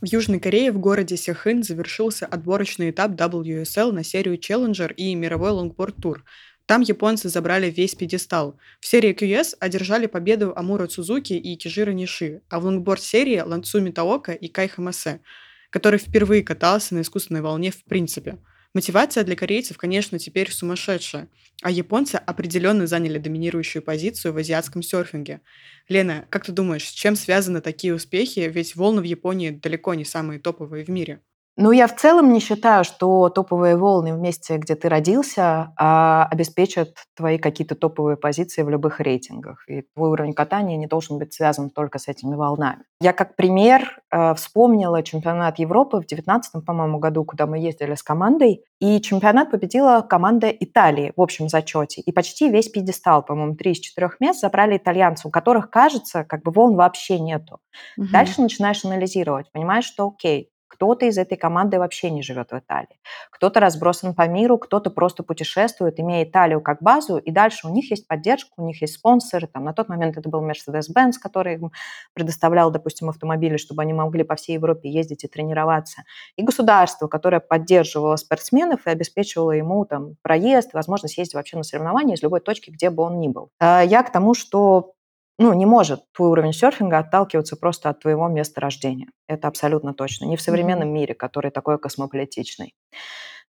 В 0.00 0.06
Южной 0.06 0.40
Корее 0.40 0.72
в 0.72 0.78
городе 0.78 1.18
Сехын 1.18 1.62
завершился 1.62 2.24
отборочный 2.24 2.90
этап 2.90 3.12
WSL 3.12 3.92
на 3.92 4.02
серию 4.02 4.38
Challenger 4.38 4.94
и 4.94 5.14
мировой 5.14 5.50
лонгборд-тур. 5.50 6.24
Там 6.64 6.80
японцы 6.80 7.28
забрали 7.28 7.70
весь 7.70 7.94
пьедестал. 7.94 8.58
В 8.80 8.86
серии 8.86 9.12
QS 9.12 9.56
одержали 9.60 10.06
победу 10.06 10.54
Амуро 10.56 10.86
Цузуки 10.86 11.34
и 11.34 11.54
Кижира 11.56 11.90
Ниши, 11.90 12.40
а 12.48 12.60
в 12.60 12.64
лонгборд-серии 12.64 13.40
Нацуми 13.40 13.90
Таока 13.90 14.32
и 14.32 14.48
Кай 14.48 14.68
Хамасе, 14.68 15.20
который 15.68 15.98
впервые 15.98 16.42
катался 16.42 16.94
на 16.94 17.02
искусственной 17.02 17.42
волне 17.42 17.70
в 17.70 17.84
принципе– 17.84 18.38
Мотивация 18.74 19.24
для 19.24 19.34
корейцев, 19.36 19.76
конечно, 19.78 20.18
теперь 20.18 20.50
сумасшедшая, 20.50 21.28
а 21.62 21.70
японцы 21.70 22.16
определенно 22.16 22.86
заняли 22.86 23.18
доминирующую 23.18 23.82
позицию 23.82 24.32
в 24.32 24.36
азиатском 24.36 24.82
серфинге. 24.82 25.40
Лена, 25.88 26.26
как 26.30 26.44
ты 26.44 26.52
думаешь, 26.52 26.86
с 26.86 26.92
чем 26.92 27.16
связаны 27.16 27.60
такие 27.60 27.94
успехи? 27.94 28.40
Ведь 28.40 28.76
волны 28.76 29.00
в 29.00 29.04
Японии 29.04 29.50
далеко 29.50 29.94
не 29.94 30.04
самые 30.04 30.38
топовые 30.38 30.84
в 30.84 30.88
мире. 30.88 31.20
Ну, 31.62 31.72
я 31.72 31.86
в 31.86 31.94
целом 31.94 32.32
не 32.32 32.40
считаю, 32.40 32.84
что 32.84 33.28
топовые 33.28 33.76
волны 33.76 34.14
в 34.14 34.18
месте, 34.18 34.56
где 34.56 34.74
ты 34.76 34.88
родился, 34.88 35.74
а, 35.76 36.26
обеспечат 36.30 36.94
твои 37.14 37.36
какие-то 37.36 37.74
топовые 37.74 38.16
позиции 38.16 38.62
в 38.62 38.70
любых 38.70 38.98
рейтингах. 38.98 39.68
И 39.68 39.82
твой 39.94 40.08
уровень 40.08 40.32
катания 40.32 40.78
не 40.78 40.86
должен 40.86 41.18
быть 41.18 41.34
связан 41.34 41.68
только 41.68 41.98
с 41.98 42.08
этими 42.08 42.34
волнами. 42.34 42.84
Я 43.02 43.12
как 43.12 43.36
пример 43.36 43.98
э, 44.10 44.34
вспомнила 44.36 45.02
чемпионат 45.02 45.58
Европы 45.58 45.98
в 45.98 46.06
2019, 46.06 46.64
по-моему, 46.64 46.98
году, 46.98 47.26
куда 47.26 47.46
мы 47.46 47.58
ездили 47.58 47.94
с 47.94 48.02
командой. 48.02 48.64
И 48.78 48.98
чемпионат 49.02 49.50
победила 49.50 50.00
команда 50.00 50.48
Италии 50.48 51.12
в 51.14 51.20
общем 51.20 51.50
зачете. 51.50 52.00
И 52.00 52.10
почти 52.10 52.48
весь 52.48 52.70
пьедестал, 52.70 53.22
по-моему, 53.22 53.54
три 53.56 53.72
из 53.72 53.80
четырех 53.80 54.18
мест 54.18 54.40
забрали 54.40 54.78
итальянцы, 54.78 55.28
у 55.28 55.30
которых, 55.30 55.68
кажется, 55.68 56.24
как 56.24 56.42
бы 56.42 56.52
волн 56.52 56.76
вообще 56.76 57.18
нету. 57.18 57.58
Угу. 57.98 58.08
Дальше 58.10 58.40
начинаешь 58.40 58.82
анализировать, 58.82 59.52
понимаешь, 59.52 59.84
что 59.84 60.08
окей, 60.08 60.50
кто-то 60.80 61.04
из 61.04 61.18
этой 61.18 61.36
команды 61.36 61.78
вообще 61.78 62.08
не 62.08 62.22
живет 62.22 62.52
в 62.52 62.58
Италии. 62.58 62.98
Кто-то 63.30 63.60
разбросан 63.60 64.14
по 64.14 64.26
миру, 64.26 64.56
кто-то 64.56 64.88
просто 64.88 65.22
путешествует, 65.22 66.00
имея 66.00 66.24
Италию 66.24 66.62
как 66.62 66.80
базу, 66.80 67.18
и 67.18 67.30
дальше 67.30 67.68
у 67.68 67.70
них 67.70 67.90
есть 67.90 68.08
поддержка, 68.08 68.52
у 68.56 68.64
них 68.64 68.80
есть 68.80 68.94
спонсоры. 68.94 69.46
Там, 69.46 69.64
на 69.64 69.74
тот 69.74 69.90
момент 69.90 70.16
это 70.16 70.30
был 70.30 70.42
Mercedes-Benz, 70.42 71.18
который 71.22 71.56
им 71.56 71.72
предоставлял, 72.14 72.70
допустим, 72.70 73.10
автомобили, 73.10 73.58
чтобы 73.58 73.82
они 73.82 73.92
могли 73.92 74.24
по 74.24 74.36
всей 74.36 74.54
Европе 74.54 74.88
ездить 74.88 75.22
и 75.22 75.28
тренироваться. 75.28 76.04
И 76.36 76.42
государство, 76.42 77.08
которое 77.08 77.40
поддерживало 77.40 78.16
спортсменов 78.16 78.86
и 78.86 78.90
обеспечивало 78.90 79.50
ему 79.50 79.84
там, 79.84 80.14
проезд, 80.22 80.72
возможность 80.72 81.18
ездить 81.18 81.34
вообще 81.34 81.58
на 81.58 81.62
соревнования 81.62 82.14
из 82.14 82.22
любой 82.22 82.40
точки, 82.40 82.70
где 82.70 82.88
бы 82.88 83.02
он 83.02 83.20
ни 83.20 83.28
был. 83.28 83.50
А 83.60 83.82
я 83.82 84.02
к 84.02 84.10
тому, 84.10 84.32
что 84.32 84.94
ну, 85.40 85.54
не 85.54 85.64
может 85.64 86.04
твой 86.12 86.28
уровень 86.28 86.52
серфинга 86.52 86.98
отталкиваться 86.98 87.56
просто 87.56 87.88
от 87.88 88.00
твоего 88.00 88.28
места 88.28 88.60
рождения. 88.60 89.06
Это 89.26 89.48
абсолютно 89.48 89.94
точно. 89.94 90.26
Не 90.26 90.36
в 90.36 90.42
современном 90.42 90.92
мире, 90.92 91.14
который 91.14 91.50
такой 91.50 91.78
космополитичный. 91.78 92.74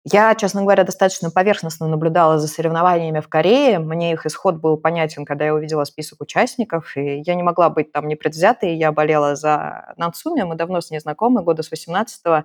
Я, 0.06 0.36
честно 0.36 0.62
говоря, 0.62 0.84
достаточно 0.84 1.32
поверхностно 1.32 1.88
наблюдала 1.88 2.38
за 2.38 2.48
соревнованиями 2.48 3.22
в 3.22 3.28
Корее. 3.28 3.80
Мне 3.80 4.14
их 4.14 4.28
исход 4.28 4.58
был 4.58 4.78
понятен, 4.78 5.26
когда 5.26 5.46
я 5.46 5.56
увидела 5.56 5.84
список 5.84 6.22
участников, 6.22 6.96
и 6.96 7.24
я 7.26 7.34
не 7.34 7.42
могла 7.42 7.70
быть 7.72 7.92
там 7.92 8.08
непредвзятой. 8.08 8.76
Я 8.76 8.92
болела 8.92 9.36
за 9.36 9.96
Нацуми, 9.98 10.44
мы 10.44 10.54
давно 10.54 10.82
с 10.82 10.92
ней 10.92 11.00
знакомы, 11.00 11.42
года 11.42 11.64
с 11.64 11.72
18-го. 11.72 12.44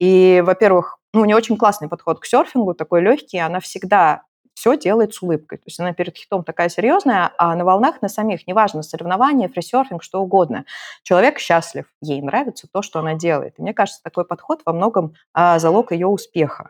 И, 0.00 0.42
во-первых, 0.44 0.98
ну, 1.14 1.20
у 1.20 1.24
нее 1.24 1.36
очень 1.36 1.56
классный 1.56 1.88
подход 1.88 2.18
к 2.18 2.26
серфингу, 2.26 2.74
такой 2.74 3.00
легкий. 3.00 3.38
Она 3.38 3.60
всегда 3.60 4.22
все 4.62 4.76
делает 4.76 5.12
с 5.12 5.20
улыбкой. 5.20 5.58
То 5.58 5.64
есть 5.66 5.80
она 5.80 5.92
перед 5.92 6.16
хитом 6.16 6.44
такая 6.44 6.68
серьезная, 6.68 7.32
а 7.36 7.56
на 7.56 7.64
волнах 7.64 8.00
на 8.00 8.08
самих, 8.08 8.46
неважно, 8.46 8.84
соревнования, 8.84 9.48
фрисерфинг, 9.48 10.04
что 10.04 10.22
угодно. 10.22 10.66
Человек 11.02 11.40
счастлив, 11.40 11.86
ей 12.00 12.22
нравится 12.22 12.68
то, 12.72 12.80
что 12.80 13.00
она 13.00 13.14
делает. 13.14 13.54
И 13.58 13.62
мне 13.62 13.74
кажется, 13.74 14.00
такой 14.04 14.24
подход 14.24 14.60
во 14.64 14.72
многом 14.72 15.14
а, 15.34 15.58
залог 15.58 15.90
ее 15.90 16.06
успеха. 16.06 16.68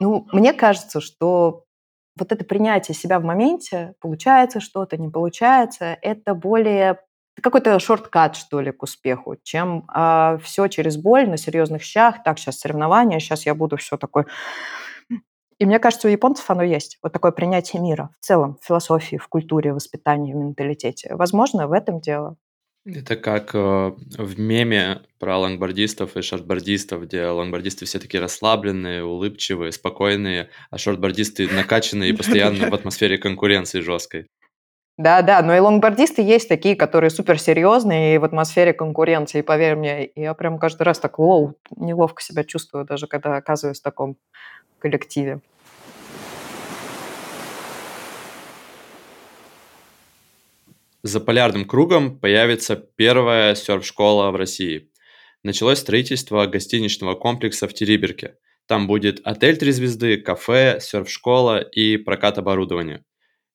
Ну, 0.00 0.26
мне 0.32 0.52
кажется, 0.52 1.00
что 1.00 1.62
вот 2.18 2.32
это 2.32 2.44
принятие 2.44 2.96
себя 2.96 3.20
в 3.20 3.24
моменте, 3.24 3.94
получается 4.00 4.58
что-то, 4.58 4.96
не 4.96 5.08
получается, 5.08 5.96
это 6.02 6.34
более 6.34 6.98
какой-то 7.40 7.78
шорткат, 7.78 8.34
что 8.34 8.60
ли, 8.60 8.72
к 8.72 8.82
успеху, 8.82 9.36
чем 9.44 9.84
а, 9.86 10.38
все 10.38 10.66
через 10.66 10.96
боль 10.96 11.30
на 11.30 11.36
серьезных 11.36 11.84
щах. 11.84 12.24
Так, 12.24 12.40
сейчас 12.40 12.58
соревнования, 12.58 13.20
сейчас 13.20 13.46
я 13.46 13.54
буду 13.54 13.76
все 13.76 13.96
такой 13.96 14.24
и 15.58 15.66
мне 15.66 15.78
кажется, 15.78 16.08
у 16.08 16.10
японцев 16.10 16.48
оно 16.50 16.62
есть. 16.62 16.98
Вот 17.02 17.12
такое 17.12 17.32
принятие 17.32 17.82
мира 17.82 18.10
в 18.20 18.24
целом, 18.24 18.58
в 18.60 18.66
философии, 18.66 19.16
в 19.16 19.28
культуре, 19.28 19.72
в 19.72 19.76
воспитании, 19.76 20.32
в 20.32 20.36
менталитете. 20.36 21.14
Возможно, 21.14 21.66
в 21.66 21.72
этом 21.72 22.00
дело. 22.00 22.36
Это 22.86 23.16
как 23.16 23.54
э, 23.54 23.92
в 24.16 24.38
меме 24.38 25.02
про 25.18 25.36
лонгбордистов 25.36 26.16
и 26.16 26.22
шортбордистов, 26.22 27.02
где 27.02 27.26
лонгбордисты 27.26 27.84
все 27.84 27.98
такие 27.98 28.20
расслабленные, 28.20 29.04
улыбчивые, 29.04 29.72
спокойные, 29.72 30.48
а 30.70 30.78
шортбордисты 30.78 31.48
накачанные 31.52 32.10
и 32.10 32.16
постоянно 32.16 32.70
в 32.70 32.74
атмосфере 32.74 33.18
конкуренции 33.18 33.80
жесткой. 33.80 34.26
Да, 34.96 35.22
да, 35.22 35.42
но 35.42 35.54
и 35.54 35.60
лонгбордисты 35.60 36.22
есть 36.22 36.48
такие, 36.48 36.74
которые 36.74 37.10
суперсерьезные 37.10 38.16
и 38.16 38.18
в 38.18 38.24
атмосфере 38.24 38.72
конкуренции, 38.72 39.42
поверь 39.42 39.76
мне, 39.76 40.10
я 40.16 40.34
прям 40.34 40.58
каждый 40.58 40.82
раз 40.82 40.98
так, 40.98 41.18
воу, 41.18 41.54
неловко 41.76 42.20
себя 42.20 42.42
чувствую, 42.42 42.84
даже 42.84 43.06
когда 43.06 43.36
оказываюсь 43.36 43.78
в 43.78 43.84
таком 43.84 44.16
коллективе. 44.78 45.40
За 51.02 51.20
полярным 51.20 51.64
кругом 51.64 52.18
появится 52.18 52.76
первая 52.76 53.54
серф-школа 53.54 54.30
в 54.30 54.36
России. 54.36 54.90
Началось 55.44 55.78
строительство 55.78 56.46
гостиничного 56.46 57.14
комплекса 57.14 57.68
в 57.68 57.72
Териберке. 57.72 58.36
Там 58.66 58.86
будет 58.86 59.20
отель 59.24 59.56
три 59.56 59.72
звезды, 59.72 60.18
кафе, 60.18 60.78
серф-школа 60.80 61.60
и 61.60 61.96
прокат 61.96 62.36
оборудования. 62.38 63.04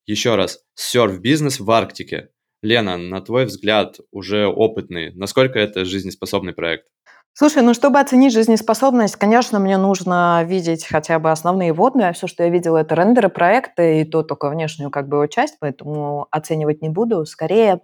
Еще 0.05 0.35
раз, 0.35 0.65
серф-бизнес 0.75 1.59
в 1.59 1.69
Арктике. 1.69 2.29
Лена, 2.61 2.97
на 2.97 3.19
твой 3.21 3.45
взгляд, 3.45 3.97
уже 4.11 4.47
опытный, 4.47 5.13
насколько 5.13 5.59
это 5.59 5.83
жизнеспособный 5.83 6.53
проект? 6.53 6.87
Слушай, 7.35 7.63
ну 7.63 7.73
чтобы 7.73 7.99
оценить 7.99 8.31
жизнеспособность, 8.31 9.15
конечно, 9.15 9.57
мне 9.59 9.77
нужно 9.77 10.43
видеть 10.45 10.85
хотя 10.85 11.17
бы 11.17 11.31
основные 11.31 11.73
водные. 11.73 12.09
А 12.09 12.13
все, 12.13 12.27
что 12.27 12.43
я 12.43 12.49
видела, 12.49 12.77
это 12.77 12.93
рендеры 12.93 13.29
проекта, 13.29 13.81
и 13.83 14.03
то 14.03 14.21
только 14.21 14.49
внешнюю 14.49 14.91
как 14.91 15.07
бы 15.07 15.17
его 15.17 15.27
часть, 15.27 15.55
поэтому 15.59 16.27
оценивать 16.29 16.83
не 16.83 16.89
буду. 16.89 17.25
Скорее 17.25 17.79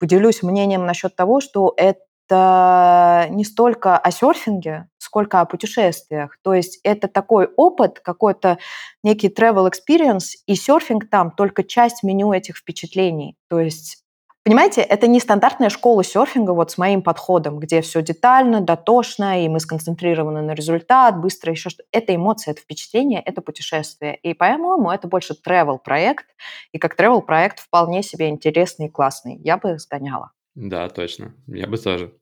поделюсь 0.00 0.42
мнением 0.42 0.86
насчет 0.86 1.14
того, 1.14 1.40
что 1.40 1.72
это 1.76 3.26
не 3.30 3.44
столько 3.44 3.96
о 3.98 4.10
серфинге, 4.10 4.88
сколько 4.98 5.40
о 5.40 5.44
путешествиях. 5.46 6.36
То 6.42 6.54
есть 6.54 6.80
это 6.84 7.08
такой 7.08 7.48
опыт, 7.56 8.00
какой-то 8.00 8.58
некий 9.04 9.28
travel 9.28 9.70
experience, 9.70 10.30
и 10.46 10.54
серфинг 10.56 11.08
там 11.10 11.30
только 11.32 11.62
часть 11.64 12.02
меню 12.02 12.32
этих 12.32 12.56
впечатлений. 12.56 13.36
То 13.48 13.60
есть 13.60 13.99
Понимаете, 14.42 14.80
это 14.80 15.06
не 15.06 15.20
стандартная 15.20 15.68
школа 15.68 16.02
серфинга 16.02 16.52
вот 16.52 16.70
с 16.70 16.78
моим 16.78 17.02
подходом, 17.02 17.58
где 17.58 17.82
все 17.82 18.00
детально, 18.02 18.62
дотошно, 18.62 19.44
и 19.44 19.48
мы 19.48 19.60
сконцентрированы 19.60 20.40
на 20.40 20.52
результат, 20.52 21.20
быстро 21.20 21.52
еще 21.52 21.68
что 21.68 21.84
Это 21.92 22.14
эмоции, 22.14 22.52
это 22.52 22.62
впечатление, 22.62 23.20
это 23.20 23.42
путешествие. 23.42 24.16
И, 24.16 24.32
по-моему, 24.32 24.90
это 24.90 25.08
больше 25.08 25.34
travel 25.46 25.78
проект 25.78 26.26
и 26.72 26.78
как 26.78 26.98
travel 26.98 27.20
проект 27.20 27.58
вполне 27.58 28.02
себе 28.02 28.28
интересный 28.28 28.86
и 28.86 28.90
классный. 28.90 29.36
Я 29.36 29.58
бы 29.58 29.78
сгоняла. 29.78 30.32
Да, 30.54 30.88
точно. 30.88 31.34
Я 31.46 31.66
бы 31.66 31.76
тоже. 31.76 32.12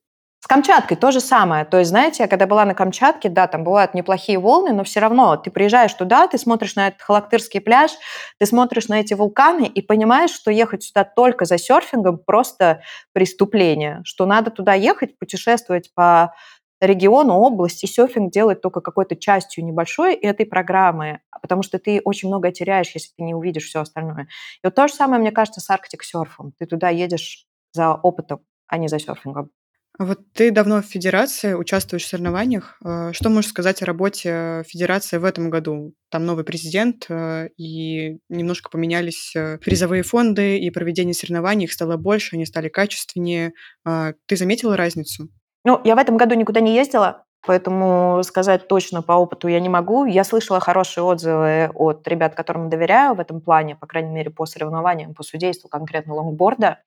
Камчаткой 0.49 0.97
то 0.97 1.11
же 1.11 1.21
самое. 1.21 1.67
То 1.67 1.77
есть, 1.79 1.91
знаете, 1.91 2.23
я 2.23 2.27
когда 2.29 2.47
была 2.47 2.65
на 2.65 2.73
Камчатке, 2.75 3.29
да, 3.29 3.47
там 3.47 3.65
бывают 3.65 3.93
неплохие 3.93 4.39
волны, 4.39 4.73
но 4.73 4.83
все 4.83 4.99
равно 4.99 5.37
ты 5.37 5.51
приезжаешь 5.51 5.93
туда, 5.93 6.27
ты 6.27 6.39
смотришь 6.39 6.75
на 6.75 6.89
этот 6.89 7.03
Халактырский 7.03 7.61
пляж, 7.61 7.91
ты 8.39 8.47
смотришь 8.47 8.89
на 8.89 8.99
эти 9.01 9.13
вулканы 9.13 9.67
и 9.67 9.83
понимаешь, 9.83 10.31
что 10.31 10.51
ехать 10.51 10.85
сюда 10.85 11.05
только 11.05 11.45
за 11.45 11.59
серфингом 11.59 12.17
просто 12.19 12.81
преступление, 13.13 14.01
что 14.05 14.25
надо 14.25 14.51
туда 14.51 14.73
ехать, 14.73 15.19
путешествовать 15.19 15.93
по 15.95 16.35
региону, 16.81 17.35
области, 17.35 17.85
серфинг 17.85 18.33
делать 18.33 18.63
только 18.63 18.81
какой-то 18.81 19.17
частью 19.17 19.67
небольшой 19.67 20.15
этой 20.15 20.47
программы, 20.47 21.21
потому 21.43 21.63
что 21.63 21.79
ты 21.79 22.01
очень 22.03 22.29
много 22.29 22.51
теряешь, 22.53 22.93
если 22.95 23.11
ты 23.15 23.23
не 23.23 23.35
увидишь 23.35 23.67
все 23.67 23.81
остальное. 23.83 24.29
И 24.63 24.67
вот 24.67 24.75
то 24.75 24.89
же 24.89 24.95
самое, 24.95 25.21
мне 25.21 25.31
кажется, 25.31 25.61
с 25.61 25.69
Арктик 25.69 26.03
серфом. 26.05 26.53
Ты 26.59 26.65
туда 26.65 26.89
едешь 26.89 27.45
за 27.73 27.93
опытом, 27.93 28.41
а 28.67 28.79
не 28.79 28.89
за 28.89 28.99
серфингом. 28.99 29.51
Вот 29.99 30.21
ты 30.33 30.53
давно 30.53 30.81
в 30.81 30.85
федерации, 30.85 31.55
участвуешь 31.55 32.05
в 32.05 32.09
соревнованиях. 32.09 32.79
Э, 32.85 33.11
что 33.13 33.31
можешь 33.31 33.51
сказать 33.51 33.83
о 33.83 33.87
работе 33.87 34.63
федерации 34.69 35.17
в 35.17 35.25
этом 35.25 35.51
году? 35.51 35.93
Там 36.09 36.25
новый 36.25 36.45
президент, 36.45 37.07
э, 37.09 37.49
и 37.57 38.19
немножко 38.29 38.71
поменялись 38.71 39.35
э, 39.35 39.59
призовые 39.59 40.05
фонды, 40.05 40.57
и 40.59 40.71
проведение 40.71 41.15
соревнований 41.15 41.65
их 41.65 41.73
стало 41.73 41.97
больше, 41.97 42.37
они 42.37 42.47
стали 42.47 42.69
качественнее. 42.69 43.53
Ты 43.85 44.37
заметила 44.37 44.77
разницу? 44.77 45.29
Ну, 45.65 45.81
я 45.83 45.97
в 45.97 45.99
этом 45.99 46.17
году 46.17 46.37
никуда 46.37 46.61
не 46.61 46.77
ездила, 46.77 47.25
поэтому 47.45 48.23
сказать 48.23 48.69
точно 48.69 49.03
по 49.03 49.15
опыту 49.15 49.49
я 49.49 49.59
не 49.59 49.69
могу. 49.69 50.05
Я 50.05 50.23
слышала 50.23 50.61
хорошие 50.61 51.03
отзывы 51.03 51.71
от 51.75 52.07
ребят, 52.07 52.37
которым 52.37 52.71
доверяю 52.71 53.17
в 53.17 53.21
этом 53.21 53.41
плане, 53.41 53.75
по 53.75 53.89
крайней 53.89 54.15
мере, 54.15 54.31
по 54.31 54.47
соревнованиям, 54.47 55.15
по 55.15 55.25
судейству 55.25 55.69
конкретно 55.69 56.15
лонгборда. 56.15 56.79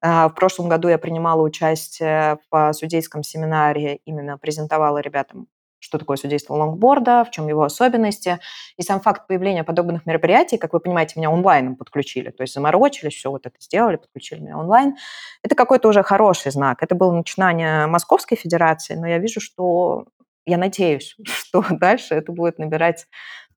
А, 0.00 0.28
в 0.28 0.34
прошлом 0.34 0.68
году 0.68 0.88
я 0.88 0.98
принимала 0.98 1.42
участие 1.42 2.38
в 2.50 2.72
судейском 2.72 3.22
семинаре, 3.22 3.96
именно 4.04 4.38
презентовала 4.38 4.98
ребятам, 4.98 5.48
что 5.80 5.98
такое 5.98 6.16
судейство 6.16 6.54
лонгборда, 6.54 7.24
в 7.24 7.30
чем 7.30 7.48
его 7.48 7.62
особенности. 7.62 8.38
И 8.76 8.82
сам 8.82 9.00
факт 9.00 9.26
появления 9.26 9.64
подобных 9.64 10.06
мероприятий, 10.06 10.58
как 10.58 10.72
вы 10.72 10.80
понимаете, 10.80 11.14
меня 11.16 11.30
онлайном 11.30 11.76
подключили, 11.76 12.30
то 12.30 12.42
есть 12.42 12.54
заморочились, 12.54 13.14
все 13.14 13.30
вот 13.30 13.46
это 13.46 13.56
сделали, 13.60 13.96
подключили 13.96 14.40
меня 14.40 14.58
онлайн. 14.58 14.96
Это 15.42 15.54
какой-то 15.54 15.88
уже 15.88 16.02
хороший 16.02 16.52
знак. 16.52 16.82
Это 16.82 16.94
было 16.94 17.12
начинание 17.12 17.86
Московской 17.86 18.36
Федерации, 18.36 18.94
но 18.94 19.06
я 19.06 19.18
вижу, 19.18 19.40
что 19.40 20.06
я 20.46 20.58
надеюсь, 20.58 21.16
что 21.24 21.64
дальше 21.70 22.14
это 22.14 22.32
будет 22.32 22.58
набирать 22.58 23.06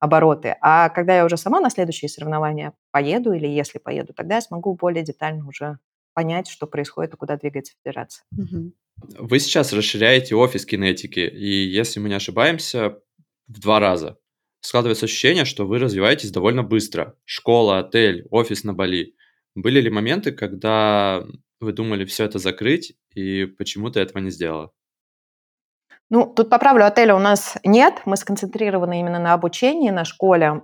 обороты. 0.00 0.56
А 0.60 0.88
когда 0.88 1.16
я 1.16 1.24
уже 1.24 1.36
сама 1.36 1.60
на 1.60 1.70
следующие 1.70 2.08
соревнования 2.08 2.72
поеду, 2.90 3.32
или 3.32 3.46
если 3.46 3.78
поеду, 3.78 4.12
тогда 4.12 4.36
я 4.36 4.40
смогу 4.40 4.74
более 4.74 5.04
детально 5.04 5.46
уже 5.46 5.78
понять, 6.14 6.48
что 6.48 6.66
происходит 6.66 7.14
и 7.14 7.16
куда 7.16 7.36
двигается 7.36 7.74
федерация. 7.82 8.24
Вы 9.18 9.38
сейчас 9.40 9.72
расширяете 9.72 10.36
офис 10.36 10.64
кинетики, 10.66 11.20
и 11.20 11.66
если 11.66 12.00
мы 12.00 12.08
не 12.08 12.14
ошибаемся, 12.14 13.00
в 13.48 13.60
два 13.60 13.80
раза. 13.80 14.18
Складывается 14.60 15.06
ощущение, 15.06 15.44
что 15.44 15.66
вы 15.66 15.78
развиваетесь 15.78 16.30
довольно 16.30 16.62
быстро. 16.62 17.16
Школа, 17.24 17.80
отель, 17.80 18.26
офис 18.30 18.62
на 18.62 18.74
Бали. 18.74 19.16
Были 19.54 19.80
ли 19.80 19.90
моменты, 19.90 20.30
когда 20.32 21.24
вы 21.60 21.72
думали 21.72 22.04
все 22.04 22.24
это 22.24 22.38
закрыть, 22.38 22.94
и 23.14 23.44
почему 23.44 23.90
ты 23.90 24.00
этого 24.00 24.22
не 24.22 24.30
сделала? 24.30 24.70
Ну, 26.10 26.26
тут 26.26 26.50
поправлю, 26.50 26.86
отеля 26.86 27.16
у 27.16 27.18
нас 27.18 27.56
нет. 27.64 28.02
Мы 28.04 28.16
сконцентрированы 28.16 29.00
именно 29.00 29.18
на 29.18 29.32
обучении, 29.32 29.90
на 29.90 30.04
школе. 30.04 30.62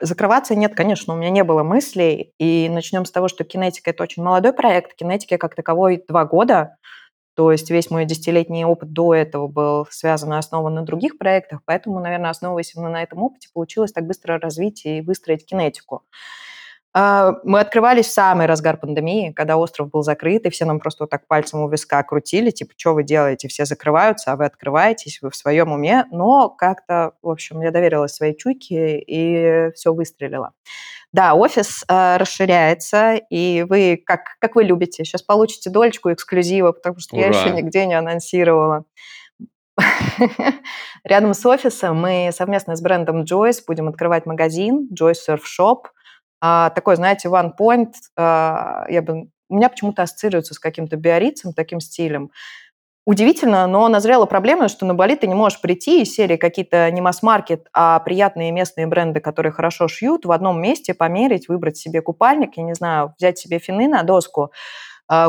Закрываться 0.00 0.54
нет, 0.54 0.74
конечно, 0.74 1.14
у 1.14 1.16
меня 1.16 1.30
не 1.30 1.44
было 1.44 1.62
мыслей. 1.62 2.32
И 2.38 2.68
начнем 2.70 3.04
с 3.04 3.10
того, 3.10 3.28
что 3.28 3.44
кинетика– 3.44 3.90
это 3.92 4.02
очень 4.02 4.22
молодой 4.22 4.52
проект. 4.52 4.94
Кинетике 4.94 5.36
как 5.36 5.54
таковой 5.54 6.02
два 6.08 6.24
года. 6.24 6.76
То 7.34 7.52
есть 7.52 7.70
весь 7.70 7.90
мой 7.90 8.04
десятилетний 8.04 8.64
опыт 8.64 8.92
до 8.92 9.14
этого 9.14 9.46
был 9.46 9.86
связан 9.90 10.32
и 10.34 10.36
основан 10.36 10.74
на 10.74 10.82
других 10.82 11.16
проектах, 11.16 11.60
поэтому, 11.64 12.00
наверное, 12.00 12.30
основываясь 12.30 12.74
именно 12.74 12.90
на 12.90 13.02
этом 13.02 13.22
опыте, 13.22 13.48
получилось 13.54 13.92
так 13.92 14.06
быстро 14.06 14.38
развить 14.38 14.84
и 14.84 15.00
выстроить 15.00 15.46
кинетику. 15.46 16.02
А, 16.92 17.34
мы 17.44 17.60
открывались 17.60 18.06
в 18.06 18.12
самый 18.12 18.46
разгар 18.46 18.76
пандемии, 18.76 19.30
когда 19.30 19.56
остров 19.56 19.90
был 19.90 20.02
закрыт, 20.02 20.46
и 20.46 20.50
все 20.50 20.64
нам 20.64 20.80
просто 20.80 21.04
вот 21.04 21.10
так 21.10 21.26
пальцем 21.28 21.60
у 21.60 21.68
виска 21.68 22.02
крутили, 22.02 22.50
типа, 22.50 22.72
что 22.76 22.94
вы 22.94 23.04
делаете, 23.04 23.46
все 23.46 23.64
закрываются, 23.64 24.32
а 24.32 24.36
вы 24.36 24.44
открываетесь, 24.46 25.20
вы 25.22 25.30
в 25.30 25.36
своем 25.36 25.70
уме. 25.70 26.06
Но 26.10 26.48
как-то, 26.48 27.12
в 27.22 27.28
общем, 27.28 27.60
я 27.60 27.70
доверилась 27.70 28.14
своей 28.14 28.36
чуйке, 28.36 28.98
и 28.98 29.70
все 29.74 29.94
выстрелило. 29.94 30.52
Да, 31.12 31.34
офис 31.34 31.84
э, 31.88 32.16
расширяется, 32.16 33.14
и 33.14 33.64
вы, 33.68 34.00
как, 34.04 34.36
как 34.40 34.56
вы 34.56 34.64
любите, 34.64 35.04
сейчас 35.04 35.22
получите 35.22 35.70
долечку 35.70 36.12
эксклюзива, 36.12 36.72
потому 36.72 36.98
что 36.98 37.16
Ура. 37.16 37.26
я 37.26 37.28
еще 37.28 37.50
нигде 37.50 37.86
не 37.86 37.94
анонсировала. 37.94 38.84
Рядом 41.04 41.34
с 41.34 41.46
офисом 41.46 42.00
мы 42.00 42.30
совместно 42.32 42.76
с 42.76 42.82
брендом 42.82 43.22
Joyce 43.22 43.62
будем 43.66 43.88
открывать 43.88 44.26
магазин 44.26 44.88
Joyce 44.92 45.18
Surf 45.28 45.42
Shop– 45.58 45.82
а, 46.40 46.70
такой, 46.70 46.96
знаете, 46.96 47.28
one 47.28 47.52
point, 47.58 47.92
а, 48.16 48.86
я 48.88 49.02
бы, 49.02 49.28
у 49.48 49.56
меня 49.56 49.68
почему-то 49.68 50.02
ассоциируется 50.02 50.54
с 50.54 50.58
каким-то 50.58 50.96
биорицем, 50.96 51.52
таким 51.52 51.80
стилем. 51.80 52.30
Удивительно, 53.06 53.66
но 53.66 53.88
назрела 53.88 54.26
проблема, 54.26 54.68
что 54.68 54.86
на 54.86 54.94
Бали 54.94 55.16
ты 55.16 55.26
не 55.26 55.34
можешь 55.34 55.60
прийти 55.60 56.02
из 56.02 56.14
серии 56.14 56.36
какие-то 56.36 56.90
не 56.90 57.00
масс-маркет, 57.00 57.66
а 57.72 57.98
приятные 58.00 58.52
местные 58.52 58.86
бренды, 58.86 59.20
которые 59.20 59.52
хорошо 59.52 59.88
шьют, 59.88 60.26
в 60.26 60.32
одном 60.32 60.60
месте 60.60 60.94
померить, 60.94 61.48
выбрать 61.48 61.76
себе 61.78 62.02
купальник, 62.02 62.56
я 62.56 62.62
не 62.62 62.74
знаю, 62.74 63.14
взять 63.18 63.38
себе 63.38 63.58
фины 63.58 63.88
на 63.88 64.02
доску, 64.02 64.52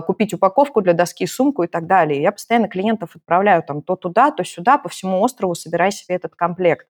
купить 0.06 0.34
упаковку 0.34 0.82
для 0.82 0.94
доски, 0.94 1.26
сумку 1.26 1.64
и 1.64 1.68
так 1.68 1.88
далее. 1.88 2.22
Я 2.22 2.32
постоянно 2.32 2.68
клиентов 2.68 3.16
отправляю 3.16 3.64
там 3.64 3.82
то 3.82 3.96
туда, 3.96 4.32
то 4.32 4.44
сюда, 4.44 4.78
по 4.78 4.90
всему 4.90 5.22
острову, 5.22 5.56
собирай 5.56 5.92
себе 5.92 6.16
этот 6.16 6.36
комплект. 6.36 6.88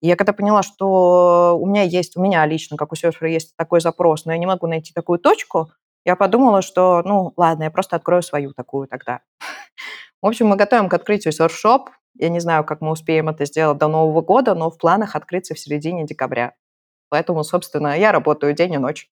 И 0.00 0.08
я 0.08 0.16
когда 0.16 0.32
поняла, 0.32 0.62
что 0.62 1.58
у 1.60 1.66
меня 1.66 1.82
есть, 1.82 2.16
у 2.16 2.22
меня 2.22 2.46
лично, 2.46 2.76
как 2.76 2.92
у 2.92 2.96
серфера, 2.96 3.28
есть 3.28 3.56
такой 3.56 3.80
запрос, 3.80 4.24
но 4.24 4.32
я 4.32 4.38
не 4.38 4.46
могу 4.46 4.66
найти 4.66 4.92
такую 4.94 5.18
точку, 5.18 5.70
я 6.04 6.16
подумала, 6.16 6.62
что, 6.62 7.02
ну, 7.04 7.32
ладно, 7.36 7.64
я 7.64 7.70
просто 7.70 7.96
открою 7.96 8.22
свою 8.22 8.52
такую 8.54 8.88
тогда. 8.88 9.20
В 10.22 10.26
общем, 10.26 10.46
мы 10.46 10.56
готовим 10.56 10.88
к 10.88 10.94
открытию 10.94 11.32
серфшоп. 11.32 11.90
Я 12.18 12.28
не 12.30 12.40
знаю, 12.40 12.64
как 12.64 12.80
мы 12.80 12.90
успеем 12.90 13.28
это 13.28 13.44
сделать 13.44 13.78
до 13.78 13.88
Нового 13.88 14.22
года, 14.22 14.54
но 14.54 14.70
в 14.70 14.78
планах 14.78 15.14
открыться 15.14 15.54
в 15.54 15.58
середине 15.58 16.06
декабря. 16.06 16.54
Поэтому, 17.10 17.44
собственно, 17.44 17.98
я 17.98 18.12
работаю 18.12 18.54
день 18.54 18.74
и 18.74 18.78
ночь. 18.78 19.10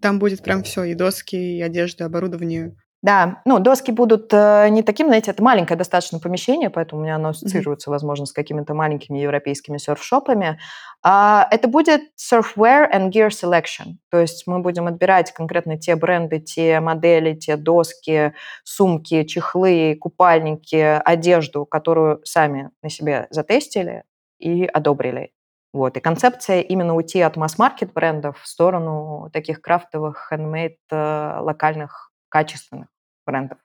Там 0.00 0.18
будет 0.18 0.42
прям 0.42 0.62
все, 0.62 0.84
и 0.84 0.94
доски, 0.94 1.36
и 1.36 1.62
одежда, 1.62 2.06
оборудование. 2.06 2.74
Да, 3.02 3.42
ну, 3.44 3.58
доски 3.58 3.90
будут 3.90 4.32
э, 4.32 4.68
не 4.68 4.84
таким, 4.84 5.08
знаете, 5.08 5.32
это 5.32 5.42
маленькое 5.42 5.76
достаточно 5.76 6.20
помещение, 6.20 6.70
поэтому 6.70 7.00
у 7.00 7.04
меня 7.04 7.16
оно 7.16 7.30
ассоциируется, 7.30 7.90
mm-hmm. 7.90 7.94
возможно, 7.94 8.26
с 8.26 8.32
какими-то 8.32 8.74
маленькими 8.74 9.18
европейскими 9.18 9.78
серф-шопами. 9.78 10.60
А, 11.02 11.48
это 11.50 11.66
будет 11.66 12.00
surfwear 12.16 12.88
and 12.94 13.10
gear 13.10 13.30
selection, 13.30 13.96
то 14.08 14.20
есть 14.20 14.46
мы 14.46 14.60
будем 14.60 14.86
отбирать 14.86 15.32
конкретно 15.32 15.76
те 15.76 15.96
бренды, 15.96 16.38
те 16.38 16.78
модели, 16.78 17.34
те 17.34 17.56
доски, 17.56 18.34
сумки, 18.62 19.24
чехлы, 19.24 19.96
купальники, 20.00 21.00
одежду, 21.04 21.66
которую 21.66 22.20
сами 22.22 22.70
на 22.84 22.88
себе 22.88 23.26
затестили 23.30 24.04
и 24.38 24.64
одобрили. 24.64 25.32
Вот. 25.72 25.96
И 25.96 26.00
концепция 26.00 26.60
именно 26.60 26.94
уйти 26.94 27.20
от 27.20 27.36
масс-маркет 27.36 27.92
брендов 27.92 28.40
в 28.40 28.46
сторону 28.46 29.30
таких 29.32 29.62
крафтовых, 29.62 30.30
handmade, 30.30 30.76
э, 30.90 31.38
локальных, 31.40 32.12
качественных 32.28 32.88
брендов. 33.26 33.58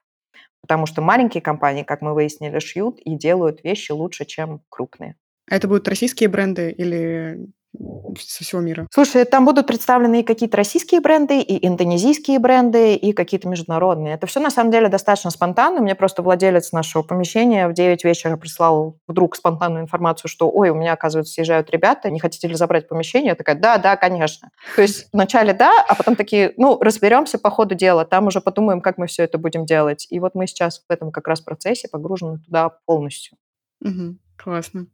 Потому 0.62 0.86
что 0.86 1.02
маленькие 1.02 1.42
компании, 1.42 1.82
как 1.82 2.00
мы 2.00 2.14
выяснили, 2.14 2.58
шьют 2.58 2.98
и 3.00 3.14
делают 3.14 3.62
вещи 3.62 3.92
лучше, 3.92 4.24
чем 4.24 4.62
крупные. 4.68 5.16
А 5.50 5.56
это 5.56 5.68
будут 5.68 5.88
российские 5.88 6.28
бренды 6.28 6.70
или 6.70 7.48
со 8.18 8.44
всего 8.44 8.60
мира? 8.60 8.86
Слушай, 8.90 9.24
там 9.24 9.44
будут 9.44 9.66
представлены 9.66 10.20
и 10.20 10.24
какие-то 10.24 10.56
российские 10.56 11.00
бренды, 11.00 11.40
и 11.40 11.66
индонезийские 11.66 12.38
бренды, 12.38 12.94
и 12.94 13.12
какие-то 13.12 13.48
международные. 13.48 14.14
Это 14.14 14.26
все 14.26 14.40
на 14.40 14.50
самом 14.50 14.70
деле 14.70 14.88
достаточно 14.88 15.30
спонтанно. 15.30 15.80
Мне 15.80 15.94
просто 15.94 16.22
владелец 16.22 16.72
нашего 16.72 17.02
помещения 17.02 17.68
в 17.68 17.74
9 17.74 18.04
вечера 18.04 18.36
прислал 18.36 18.98
вдруг 19.06 19.36
спонтанную 19.36 19.82
информацию, 19.82 20.30
что 20.30 20.50
ой, 20.50 20.70
у 20.70 20.74
меня, 20.74 20.92
оказывается, 20.92 21.34
съезжают 21.34 21.70
ребята, 21.70 22.10
не 22.10 22.20
хотите 22.20 22.48
ли 22.48 22.54
забрать 22.54 22.88
помещение? 22.88 23.28
Я 23.28 23.34
такая, 23.34 23.56
да, 23.56 23.78
да, 23.78 23.96
конечно. 23.96 24.50
То 24.74 24.82
есть 24.82 25.08
вначале 25.12 25.52
да, 25.52 25.84
а 25.88 25.94
потом 25.94 26.16
такие, 26.16 26.54
ну, 26.56 26.78
разберемся 26.80 27.38
по 27.38 27.50
ходу 27.50 27.74
дела, 27.74 28.04
там 28.04 28.26
уже 28.26 28.40
подумаем, 28.40 28.80
как 28.80 28.98
мы 28.98 29.06
все 29.06 29.24
это 29.24 29.38
будем 29.38 29.66
делать. 29.66 30.06
И 30.10 30.20
вот 30.20 30.34
мы 30.34 30.46
сейчас 30.46 30.84
в 30.88 30.92
этом 30.92 31.12
как 31.12 31.28
раз 31.28 31.40
процессе 31.40 31.88
погружены 31.88 32.38
туда 32.38 32.70
полностью. 32.86 33.36
Угу, 33.80 34.16
классно. 34.36 34.86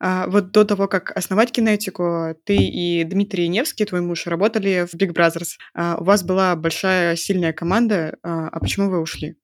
А, 0.00 0.26
вот 0.26 0.50
до 0.50 0.64
того, 0.64 0.88
как 0.88 1.16
основать 1.16 1.52
кинетику, 1.52 2.34
ты 2.44 2.56
и 2.56 3.04
Дмитрий 3.04 3.48
Невский, 3.48 3.84
твой 3.84 4.00
муж, 4.00 4.26
работали 4.26 4.86
в 4.90 4.94
Big 4.94 5.12
Brothers. 5.12 5.56
А, 5.74 5.96
у 5.98 6.04
вас 6.04 6.22
была 6.22 6.56
большая, 6.56 7.16
сильная 7.16 7.52
команда. 7.52 8.16
А, 8.22 8.48
а 8.48 8.60
почему 8.60 8.90
вы 8.90 9.00
ушли? 9.00 9.36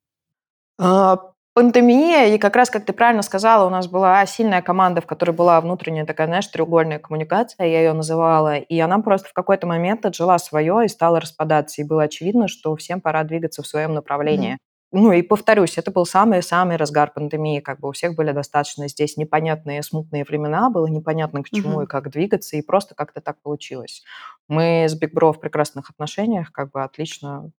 А, 0.79 1.19
пандемия, 1.55 2.35
и 2.35 2.39
как 2.39 2.57
раз, 2.57 2.71
как 2.71 2.85
ты 2.85 2.93
правильно 2.93 3.23
сказала, 3.23 3.67
у 3.67 3.71
нас 3.71 3.87
была 3.87 4.25
сильная 4.27 4.63
команда, 4.63 5.01
в 5.01 5.07
которой 5.07 5.33
была 5.33 5.61
внутренняя 5.61 6.07
такая, 6.07 6.27
знаешь, 6.27 6.47
треугольная 6.47 6.99
коммуникация, 6.99 7.67
я 7.67 7.81
ее 7.81 7.93
называла, 7.93 8.57
и 8.57 8.79
она 8.79 8.99
просто 9.01 9.29
в 9.29 9.33
какой-то 9.33 9.67
момент 9.67 10.07
отжила 10.07 10.39
свое 10.39 10.85
и 10.85 10.89
стала 10.89 11.21
распадаться, 11.21 11.83
и 11.83 11.85
было 11.85 12.05
очевидно, 12.05 12.49
что 12.49 12.75
всем 12.77 13.01
пора 13.01 13.25
двигаться 13.25 13.63
в 13.63 13.67
своем 13.67 13.95
направлении. 13.95 14.55
Mm-hmm. 14.55 14.70
Ну 14.93 15.13
и 15.13 15.23
повторюсь, 15.23 15.79
это 15.79 15.93
был 15.93 16.05
самый-самый 16.05 16.77
разгар 16.77 17.13
пандемии, 17.13 17.61
как 17.61 17.79
бы 17.79 17.89
у 17.89 17.93
всех 17.93 18.17
были 18.17 18.33
достаточно 18.33 18.89
здесь 18.89 19.17
непонятные, 19.17 19.85
смутные 19.85 20.25
времена, 20.25 20.69
было 20.69 20.87
непонятно 20.87 21.45
к 21.45 21.51
чему 21.51 21.77
угу. 21.77 21.83
и 21.83 21.87
как 21.87 22.11
двигаться, 22.11 22.57
и 22.57 22.63
просто 22.63 22.97
как-то 22.97 23.21
так 23.21 23.41
получилось. 23.41 24.03
Мы 24.49 24.87
с 24.89 24.95
Биг 24.95 25.15
Бро 25.15 25.33
в 25.33 25.41
прекрасных 25.41 25.91
отношениях, 25.91 26.51
как 26.51 26.73
бы 26.73 26.83
отлично 26.83 27.53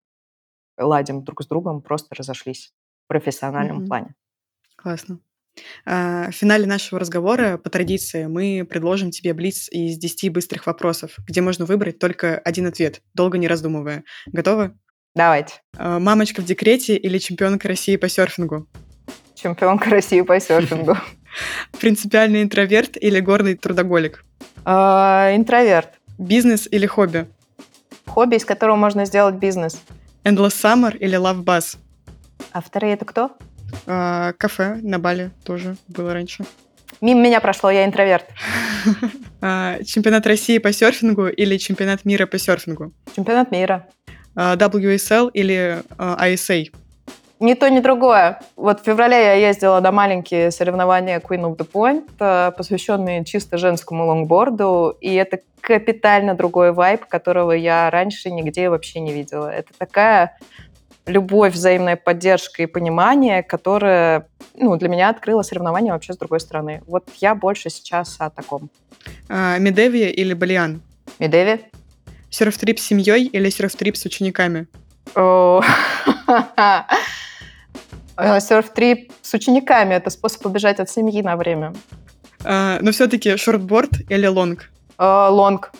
ладим 0.78 1.24
друг 1.24 1.44
с 1.44 1.48
другом, 1.48 1.82
просто 1.82 2.16
разошлись 2.16 2.74
в 3.06 3.08
профессиональном 3.08 3.80
угу. 3.80 3.88
плане. 3.88 4.16
Классно. 4.76 5.20
А, 5.86 6.32
в 6.32 6.36
финале 6.36 6.66
нашего 6.66 7.00
разговора, 7.00 7.58
по 7.58 7.70
традиции, 7.70 8.26
мы 8.26 8.66
предложим 8.70 9.12
тебе 9.12 9.34
блиц 9.34 9.70
из 9.70 9.98
10 9.98 10.32
быстрых 10.32 10.66
вопросов, 10.66 11.18
где 11.26 11.42
можно 11.42 11.66
выбрать 11.66 12.00
только 12.00 12.38
один 12.38 12.68
ответ, 12.68 13.02
долго 13.14 13.38
не 13.38 13.48
раздумывая. 13.48 14.04
Готовы? 14.28 14.78
Давайте. 15.16 15.56
А, 15.78 16.00
мамочка 16.00 16.42
в 16.42 16.46
декрете 16.46 16.96
или 16.96 17.18
чемпионка 17.18 17.68
России 17.68 17.96
по 17.98 18.08
серфингу? 18.08 18.68
Чемпионка 19.36 19.90
России 19.90 20.22
по 20.22 20.40
серфингу. 20.40 20.98
Принципиальный 21.80 22.44
интроверт 22.44 22.98
или 23.00 23.20
горный 23.20 23.56
трудоголик? 23.56 24.24
А, 24.66 25.32
интроверт. 25.36 25.90
Бизнес 26.18 26.68
или 26.70 26.86
хобби? 26.86 27.28
Хобби, 28.06 28.36
из 28.36 28.46
которого 28.46 28.76
можно 28.76 29.06
сделать 29.06 29.36
бизнес. 29.36 29.82
Endless 30.24 30.50
Summer 30.50 30.96
или 30.98 31.18
Love 31.18 31.44
Bus? 31.44 31.78
А 32.52 32.62
вторые 32.62 32.94
это 32.94 33.06
кто? 33.06 33.32
А, 33.88 34.34
кафе 34.34 34.80
на 34.82 35.00
Бали 35.00 35.32
тоже 35.44 35.78
было 35.88 36.14
раньше. 36.14 36.46
Мимо 37.00 37.22
меня 37.22 37.40
прошло, 37.40 37.72
я 37.72 37.86
интроверт. 37.86 38.26
чемпионат 39.86 40.28
России 40.28 40.58
по 40.58 40.72
серфингу 40.72 41.28
или 41.28 41.58
чемпионат 41.58 42.06
мира 42.06 42.28
по 42.28 42.38
серфингу? 42.38 42.94
Чемпионат 43.16 43.52
мира. 43.52 43.88
А, 44.36 44.56
WSL 44.56 45.32
или 45.34 45.84
ISA? 45.98 46.72
А, 46.74 46.78
ни 47.42 47.56
то, 47.56 47.70
ни 47.70 47.80
другое. 47.80 48.40
Вот 48.56 48.82
в 48.82 48.84
феврале 48.84 49.18
я 49.18 49.34
ездила 49.34 49.80
на 49.80 49.92
маленькие 49.92 50.52
соревнования 50.52 51.20
Queen 51.20 51.42
of 51.42 51.58
the 51.58 51.68
Point, 51.68 52.08
э, 52.20 52.52
посвященные 52.56 53.26
чисто 53.26 53.58
женскому 53.58 54.06
лонгборду, 54.06 54.96
и 55.02 55.16
это 55.16 55.40
капитально 55.60 56.36
другой 56.36 56.72
вайб, 56.72 57.06
которого 57.06 57.52
я 57.54 57.90
раньше 57.90 58.30
нигде 58.30 58.70
вообще 58.70 59.00
не 59.00 59.12
видела. 59.12 59.48
Это 59.48 59.72
такая 59.76 60.38
любовь, 61.08 61.54
взаимная 61.54 61.96
поддержка 61.96 62.62
и 62.62 62.68
понимание, 62.68 63.42
которое 63.42 64.28
ну, 64.56 64.76
для 64.78 64.90
меня 64.90 65.10
открыло 65.10 65.42
соревнования 65.42 65.94
вообще 65.94 66.14
с 66.14 66.18
другой 66.18 66.40
стороны. 66.40 66.84
Вот 66.86 67.10
я 67.22 67.34
больше 67.34 67.72
сейчас 67.72 68.18
о 68.20 68.30
таком. 68.30 68.70
А, 69.30 69.58
Медеви 69.58 70.12
или 70.12 70.34
Балиан? 70.34 70.82
Медеви. 71.18 71.62
Серф-трип 72.32 72.80
с 72.80 72.84
семьей 72.84 73.26
или 73.26 73.50
серф-трип 73.50 73.98
с 73.98 74.06
учениками? 74.06 74.68
Серф-трип 78.40 79.12
с 79.22 79.34
учениками– 79.34 79.94
это 79.96 80.10
способ 80.10 80.46
убежать 80.46 80.80
от 80.80 80.90
семьи 80.90 81.22
на 81.22 81.36
время. 81.36 81.74
А, 82.46 82.80
но 82.82 82.92
все-таки 82.92 83.36
шортборд 83.36 84.10
или 84.10 84.28
лонг? 84.28 84.72
А, 84.98 85.30
лонг. 85.30 85.74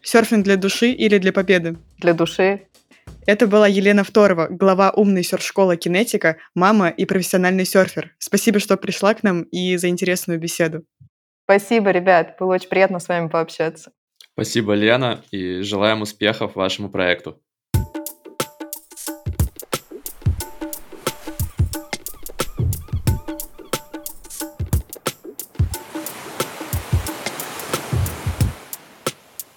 Серфинг 0.00 0.44
для 0.44 0.56
души 0.56 0.90
или 0.90 1.18
для 1.18 1.32
победы? 1.32 1.76
Для 1.98 2.14
души. 2.14 2.68
Это 3.26 3.48
была 3.48 3.66
Елена 3.66 4.04
Второва, 4.04 4.46
глава 4.48 4.90
умной 4.90 5.24
серф-школы 5.24 5.76
«Кинетика», 5.76 6.36
мама 6.54 6.90
и 6.90 7.06
профессиональный 7.06 7.64
серфер. 7.64 8.14
Спасибо, 8.18 8.60
что 8.60 8.76
пришла 8.76 9.14
к 9.14 9.24
нам 9.24 9.42
и 9.42 9.76
за 9.76 9.88
интересную 9.88 10.38
беседу. 10.38 10.84
Спасибо, 11.44 11.90
ребят. 11.90 12.36
Было 12.38 12.54
очень 12.54 12.68
приятно 12.68 13.00
с 13.00 13.08
вами 13.08 13.28
пообщаться. 13.28 13.90
Спасибо, 14.38 14.74
Лена, 14.74 15.24
и 15.32 15.62
желаем 15.62 16.02
успехов 16.02 16.54
вашему 16.54 16.88
проекту. 16.88 17.42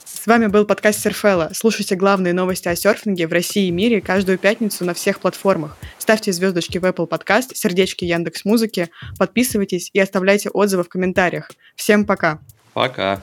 С 0.03 0.25
вами 0.25 0.47
был 0.47 0.65
подкаст 0.65 0.99
Серфелла. 0.99 1.51
Слушайте 1.53 1.95
главные 1.95 2.33
новости 2.33 2.67
о 2.67 2.75
серфинге 2.75 3.27
в 3.27 3.33
России 3.33 3.67
и 3.67 3.71
мире 3.71 4.01
каждую 4.01 4.39
пятницу 4.39 4.83
на 4.83 4.95
всех 4.95 5.19
платформах. 5.19 5.77
Ставьте 5.99 6.31
звездочки 6.31 6.79
в 6.79 6.85
Apple 6.85 7.07
Podcast, 7.07 7.53
сердечки 7.53 8.03
Яндекс 8.05 8.45
Музыки, 8.45 8.89
подписывайтесь 9.19 9.91
и 9.93 9.99
оставляйте 9.99 10.49
отзывы 10.49 10.83
в 10.83 10.89
комментариях. 10.89 11.51
Всем 11.75 12.03
пока! 12.03 12.39
Пока! 12.73 13.21